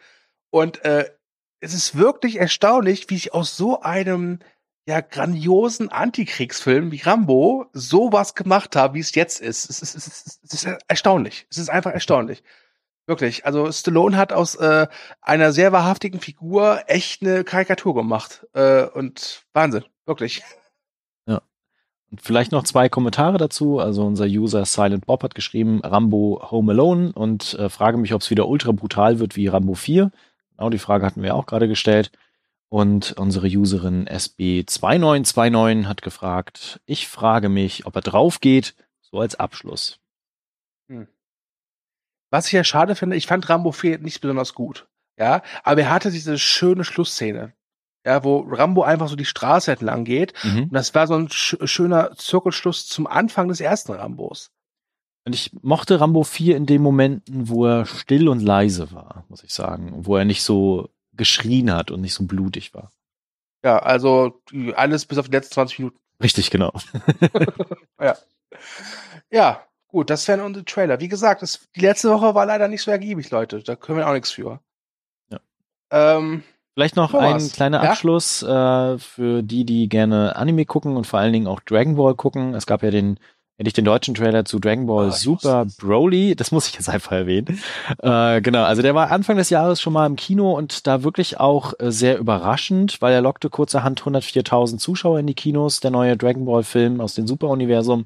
Und 0.50 0.84
äh, 0.84 1.10
es 1.60 1.74
ist 1.74 1.98
wirklich 1.98 2.38
erstaunlich, 2.38 3.10
wie 3.10 3.16
ich 3.16 3.34
aus 3.34 3.56
so 3.56 3.82
einem 3.82 4.40
ja 4.88 5.02
grandiosen 5.02 5.90
Antikriegsfilm 5.90 6.92
wie 6.92 7.02
Rambo 7.02 7.68
sowas 7.74 8.36
gemacht 8.36 8.76
habe, 8.76 8.96
wie 8.96 9.02
es 9.02 9.14
jetzt 9.14 9.42
ist. 9.42 9.70
Es 9.70 9.82
ist, 9.82 9.96
es 9.96 10.08
ist, 10.08 10.40
es 10.44 10.54
ist 10.54 10.78
erstaunlich. 10.88 11.46
Es 11.52 11.58
ist 11.58 11.70
einfach 11.70 11.92
erstaunlich. 11.92 12.42
Wirklich. 13.08 13.46
Also 13.46 13.72
Stallone 13.72 14.18
hat 14.18 14.34
aus 14.34 14.56
äh, 14.56 14.88
einer 15.22 15.54
sehr 15.54 15.72
wahrhaftigen 15.72 16.20
Figur 16.20 16.82
echt 16.88 17.22
eine 17.22 17.46
Karikatur 17.46 17.96
gemacht. 17.96 18.46
Äh, 18.54 18.84
und 18.84 19.44
Wahnsinn. 19.54 19.86
Wirklich. 20.06 20.44
Ja. 21.26 21.42
Und 22.12 22.22
vielleicht 22.22 22.52
noch 22.52 22.64
zwei 22.64 22.90
Kommentare 22.90 23.38
dazu. 23.38 23.80
Also 23.80 24.06
unser 24.06 24.26
User 24.26 24.66
Silent 24.66 25.06
Bob 25.06 25.24
hat 25.24 25.36
geschrieben, 25.36 25.80
Rambo 25.84 26.46
Home 26.52 26.74
Alone 26.74 27.14
und 27.14 27.54
äh, 27.54 27.70
frage 27.70 27.98
mich, 27.98 28.14
ob 28.14 28.22
es 28.22 28.30
wieder 28.30 28.50
ultra 28.50 28.74
brutal 28.74 29.20
wird 29.20 29.38
wie 29.38 29.48
Rambo 29.48 29.74
4. 29.74 30.12
Genau, 30.58 30.70
die 30.70 30.78
Frage 30.78 31.06
hatten 31.06 31.24
wir 31.24 31.36
auch 31.36 31.46
gerade 31.46 31.70
gestellt. 31.70 32.12
Und 32.68 33.14
unsere 33.14 33.48
Userin 33.48 34.10
SB2929 34.10 35.86
hat 35.86 36.02
gefragt, 36.02 36.82
ich 36.86 37.08
frage 37.08 37.48
mich, 37.48 37.86
ob 37.86 37.96
er 37.96 38.02
drauf 38.02 38.42
geht, 38.42 38.76
so 39.00 39.20
als 39.20 39.36
Abschluss. 39.36 40.02
Hm. 40.90 41.08
Was 42.30 42.48
ich 42.48 42.54
ja 42.54 42.64
schade 42.64 42.96
finde, 42.96 43.16
ich 43.16 43.28
fand 43.28 43.48
Rambo 43.50 43.72
4 43.72 44.00
nicht 44.00 44.22
besonders 44.22 44.54
gut. 44.54 44.88
Ja, 45.18 45.42
aber 45.64 45.82
er 45.82 45.90
hatte 45.90 46.12
diese 46.12 46.38
schöne 46.38 46.84
Schlussszene. 46.84 47.54
Ja, 48.06 48.24
wo 48.24 48.40
Rambo 48.40 48.84
einfach 48.84 49.10
so 49.10 49.16
die 49.16 49.26
Straße 49.26 49.72
entlang 49.72 50.06
geht. 50.06 50.34
Mhm. 50.44 50.64
Und 50.64 50.74
das 50.74 50.96
war 50.96 51.08
so 51.08 51.16
ein 51.16 51.30
sch 51.30 51.58
schöner 51.66 52.16
Zirkelschluss 52.16 52.88
zum 52.88 53.08
Anfang 53.08 53.48
des 53.48 53.60
ersten 53.60 53.92
Rambos. 53.92 54.52
Und 55.26 55.34
ich 55.34 55.52
mochte 55.62 56.00
Rambo 56.00 56.24
4 56.24 56.56
in 56.56 56.66
den 56.66 56.82
Momenten, 56.82 57.50
wo 57.50 57.66
er 57.66 57.86
still 57.86 58.30
und 58.30 58.40
leise 58.40 58.92
war, 58.94 59.26
muss 59.28 59.44
ich 59.44 59.54
sagen. 59.54 60.06
Wo 60.06 60.16
er 60.16 60.24
nicht 60.24 60.44
so 60.44 60.90
geschrien 61.12 61.74
hat 61.74 61.92
und 61.92 62.00
nicht 62.00 62.14
so 62.14 62.26
blutig 62.26 62.74
war. 62.74 62.92
Ja, 63.64 63.80
also 63.80 64.42
alles 64.76 65.06
bis 65.06 65.18
auf 65.18 65.26
die 65.26 65.36
letzten 65.36 65.56
20 65.56 65.80
Minuten. 65.80 66.00
Richtig, 66.24 66.50
genau. 66.50 66.72
ja. 68.02 68.16
Ja, 69.30 69.67
Gut, 69.88 70.10
das 70.10 70.28
wären 70.28 70.42
unsere 70.42 70.66
Trailer. 70.66 71.00
Wie 71.00 71.08
gesagt, 71.08 71.42
das, 71.42 71.68
die 71.76 71.82
letzte 71.82 72.10
Woche 72.10 72.36
war 72.36 72.46
leider 72.46 72.68
nicht 72.68 72.82
so 72.82 72.92
ergiebig, 72.92 73.32
Leute. 73.32 73.64
Da 73.64 73.76
können 73.76 73.98
wir 73.98 74.08
auch 74.08 74.14
nichts 74.14 74.32
für. 74.32 74.60
Ja. 75.30 75.40
Ähm, 75.92 76.44
Vielleicht 76.78 76.96
noch 76.96 77.10
Thomas. 77.10 77.44
ein 77.44 77.52
kleiner 77.52 77.82
Abschluss 77.82 78.42
ja? 78.42 78.94
äh, 78.94 78.98
für 79.00 79.42
die, 79.42 79.66
die 79.66 79.90
gerne 79.90 80.36
Anime 80.36 80.66
gucken 80.66 80.96
und 80.96 81.08
vor 81.08 81.20
allen 81.20 81.34
Dingen 81.34 81.48
auch 81.48 81.62
Dragon 81.62 81.96
Ball 81.96 82.14
gucken. 82.14 82.54
Es 82.54 82.68
gab 82.68 82.84
ja 82.84 82.92
den, 82.92 83.18
endlich 83.58 83.74
den 83.74 83.86
deutschen 83.86 84.14
Trailer 84.14 84.46
zu 84.46 84.60
Dragon 84.60 84.86
Ball 84.86 85.08
oh, 85.08 85.12
Super 85.12 85.66
Broly. 85.80 86.36
Das 86.36 86.52
muss 86.52 86.68
ich 86.68 86.76
jetzt 86.76 86.90
einfach 86.90 87.14
erwähnen. 87.14 87.60
Äh, 88.00 88.42
genau, 88.42 88.64
also 88.64 88.84
der 88.84 88.94
war 88.94 89.10
Anfang 89.10 89.38
des 89.38 89.50
Jahres 89.50 89.82
schon 89.82 89.94
mal 89.94 90.06
im 90.06 90.18
Kino 90.18 90.52
und 90.52 90.86
da 90.86 91.02
wirklich 91.02 91.40
auch 91.40 91.74
äh, 91.80 91.92
sehr 91.92 92.20
überraschend, 92.20 93.02
weil 93.02 93.14
er 93.14 93.22
lockte 93.22 93.50
kurzerhand 93.50 94.02
104.000 94.04 94.78
Zuschauer 94.78 95.18
in 95.18 95.26
die 95.26 95.34
Kinos, 95.34 95.80
der 95.80 95.90
neue 95.90 96.16
Dragon 96.18 96.46
Ball 96.46 96.64
Film 96.64 97.02
aus 97.02 97.16
dem 97.16 97.26
Super-Universum. 97.26 98.06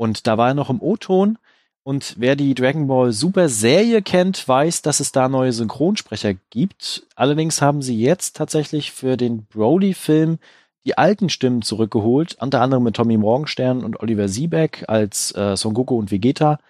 Und 0.00 0.26
da 0.26 0.38
war 0.38 0.48
er 0.48 0.54
noch 0.54 0.70
im 0.70 0.80
O-Ton. 0.80 1.36
Und 1.82 2.14
wer 2.16 2.34
die 2.34 2.54
Dragon 2.54 2.86
Ball 2.86 3.12
Super 3.12 3.50
Serie 3.50 4.00
kennt, 4.00 4.48
weiß, 4.48 4.80
dass 4.80 4.98
es 4.98 5.12
da 5.12 5.28
neue 5.28 5.52
Synchronsprecher 5.52 6.36
gibt. 6.48 7.06
Allerdings 7.16 7.60
haben 7.60 7.82
sie 7.82 8.00
jetzt 8.00 8.34
tatsächlich 8.34 8.92
für 8.92 9.18
den 9.18 9.44
Broly-Film 9.44 10.38
die 10.86 10.96
alten 10.96 11.28
Stimmen 11.28 11.60
zurückgeholt, 11.60 12.38
unter 12.40 12.62
anderem 12.62 12.84
mit 12.84 12.96
Tommy 12.96 13.18
Morgenstern 13.18 13.84
und 13.84 14.00
Oliver 14.00 14.28
Siebeck 14.28 14.84
als 14.88 15.34
äh, 15.36 15.54
Son 15.54 15.74
Goku 15.74 15.98
und 15.98 16.10
Vegeta. 16.10 16.60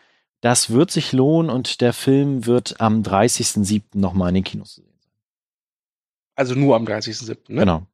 Das 0.40 0.70
wird 0.70 0.90
sich 0.90 1.12
lohnen 1.12 1.52
und 1.52 1.80
der 1.82 1.92
Film 1.92 2.46
wird 2.46 2.80
am 2.80 3.02
30.07. 3.02 3.82
nochmal 3.92 4.30
in 4.30 4.36
den 4.36 4.44
Kinos 4.44 4.74
zu 4.74 4.80
sehen 4.80 4.98
sein. 4.98 5.12
Also 6.34 6.56
nur 6.56 6.74
am 6.74 6.84
30.07., 6.84 7.36
ne? 7.46 7.60
Genau. 7.60 7.86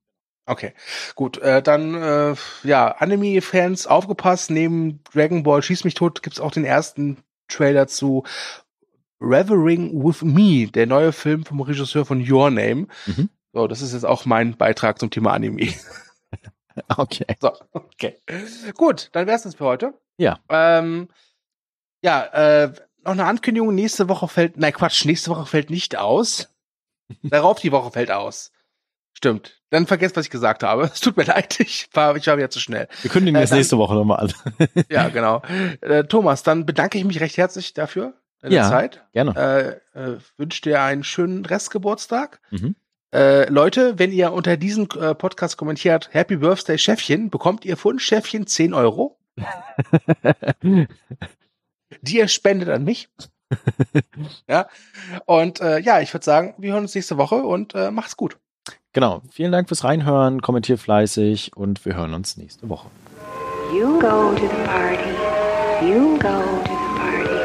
Okay, 0.46 0.72
gut. 1.16 1.38
Äh, 1.38 1.60
dann, 1.60 1.94
äh, 1.94 2.34
ja, 2.62 2.92
Anime-Fans 2.92 3.86
aufgepasst. 3.88 4.50
Neben 4.50 5.02
Dragon 5.12 5.42
Ball 5.42 5.62
Schieß 5.62 5.84
mich 5.84 5.94
tot 5.94 6.22
gibt's 6.22 6.40
auch 6.40 6.52
den 6.52 6.64
ersten 6.64 7.18
Trailer 7.48 7.88
zu 7.88 8.22
Revering 9.20 10.04
with 10.04 10.22
Me, 10.22 10.68
der 10.68 10.86
neue 10.86 11.12
Film 11.12 11.44
vom 11.44 11.60
Regisseur 11.60 12.04
von 12.04 12.20
Your 12.20 12.50
Name. 12.50 12.86
Mhm. 13.06 13.28
So, 13.52 13.66
das 13.66 13.82
ist 13.82 13.92
jetzt 13.92 14.04
auch 14.04 14.24
mein 14.24 14.56
Beitrag 14.56 14.98
zum 14.98 15.10
Thema 15.10 15.32
Anime. 15.32 15.72
okay. 16.96 17.26
So, 17.40 17.52
okay. 17.72 18.16
Gut, 18.76 19.08
dann 19.12 19.26
wär's 19.26 19.42
das 19.42 19.54
für 19.56 19.64
heute. 19.64 19.94
Ja. 20.18 20.38
Ähm, 20.48 21.08
ja, 22.02 22.24
äh, 22.24 22.72
noch 23.02 23.12
eine 23.12 23.24
Ankündigung. 23.24 23.74
Nächste 23.74 24.08
Woche 24.08 24.28
fällt, 24.28 24.58
nein, 24.58 24.72
Quatsch, 24.72 25.04
nächste 25.06 25.30
Woche 25.30 25.46
fällt 25.46 25.70
nicht 25.70 25.96
aus. 25.96 26.50
Darauf 27.22 27.58
die 27.60 27.72
Woche 27.72 27.90
fällt 27.90 28.10
aus. 28.10 28.52
Stimmt. 29.16 29.62
Dann 29.70 29.86
vergesst, 29.86 30.14
was 30.16 30.26
ich 30.26 30.30
gesagt 30.30 30.62
habe. 30.62 30.82
Es 30.92 31.00
tut 31.00 31.16
mir 31.16 31.24
leid, 31.24 31.58
ich 31.58 31.88
war, 31.94 32.14
ich 32.16 32.26
war 32.26 32.36
wieder 32.36 32.50
zu 32.50 32.60
schnell. 32.60 32.86
Wir 33.00 33.10
kündigen 33.10 33.36
äh, 33.36 33.40
das 33.40 33.50
nächste 33.50 33.78
Woche 33.78 33.94
nochmal 33.94 34.20
an. 34.20 34.32
ja, 34.90 35.08
genau. 35.08 35.40
Äh, 35.80 36.04
Thomas, 36.04 36.42
dann 36.42 36.66
bedanke 36.66 36.98
ich 36.98 37.04
mich 37.04 37.18
recht 37.20 37.38
herzlich 37.38 37.72
dafür, 37.72 38.12
deine 38.40 38.56
ja, 38.56 38.68
Zeit. 38.68 39.06
gerne. 39.14 39.80
Äh, 39.94 39.98
äh, 39.98 40.18
wünsche 40.36 40.60
dir 40.60 40.82
einen 40.82 41.02
schönen 41.02 41.46
Restgeburtstag. 41.46 42.42
Mhm. 42.50 42.76
Äh, 43.14 43.48
Leute, 43.48 43.98
wenn 43.98 44.12
ihr 44.12 44.34
unter 44.34 44.58
diesem 44.58 44.86
äh, 45.00 45.14
Podcast 45.14 45.56
kommentiert, 45.56 46.10
Happy 46.12 46.36
Birthday 46.36 46.76
Chefchen, 46.76 47.30
bekommt 47.30 47.64
ihr 47.64 47.78
von 47.78 47.98
Chefchen 47.98 48.46
10 48.46 48.74
Euro. 48.74 49.18
die 52.02 52.16
ihr 52.18 52.28
spendet 52.28 52.68
an 52.68 52.84
mich. 52.84 53.08
ja. 54.46 54.68
Und 55.24 55.62
äh, 55.62 55.78
ja, 55.78 56.00
ich 56.00 56.12
würde 56.12 56.24
sagen, 56.24 56.54
wir 56.58 56.74
hören 56.74 56.82
uns 56.82 56.94
nächste 56.94 57.16
Woche 57.16 57.36
und 57.36 57.74
äh, 57.74 57.90
macht's 57.90 58.18
gut. 58.18 58.36
Genau. 58.92 59.20
Vielen 59.30 59.52
Dank 59.52 59.68
fürs 59.68 59.84
Reinhören. 59.84 60.40
Kommentiert 60.40 60.80
fleißig 60.80 61.52
und 61.56 61.84
wir 61.84 61.94
hören 61.96 62.14
uns 62.14 62.36
nächste 62.36 62.68
Woche. 62.68 62.88
You 63.72 63.98
go 64.00 64.32
to 64.34 64.42
the 64.42 64.64
party. 64.64 65.10
You 65.82 66.16
go 66.18 66.40
to 66.64 66.70
the 66.70 66.98
party. 66.98 67.36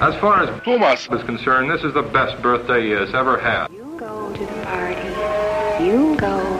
As 0.00 0.14
far 0.16 0.42
as 0.42 0.48
Thomas 0.64 1.08
is 1.08 1.24
concerned, 1.26 1.70
this 1.70 1.84
is 1.84 1.92
the 1.92 2.02
best 2.02 2.40
birthday 2.42 2.86
he 2.88 2.92
has 2.94 3.12
ever 3.12 3.36
had. 3.38 3.68
You 3.70 3.84
go 3.98 4.32
to 4.32 4.40
the 4.40 4.64
party. 4.64 5.84
You 5.84 6.16
go 6.16 6.59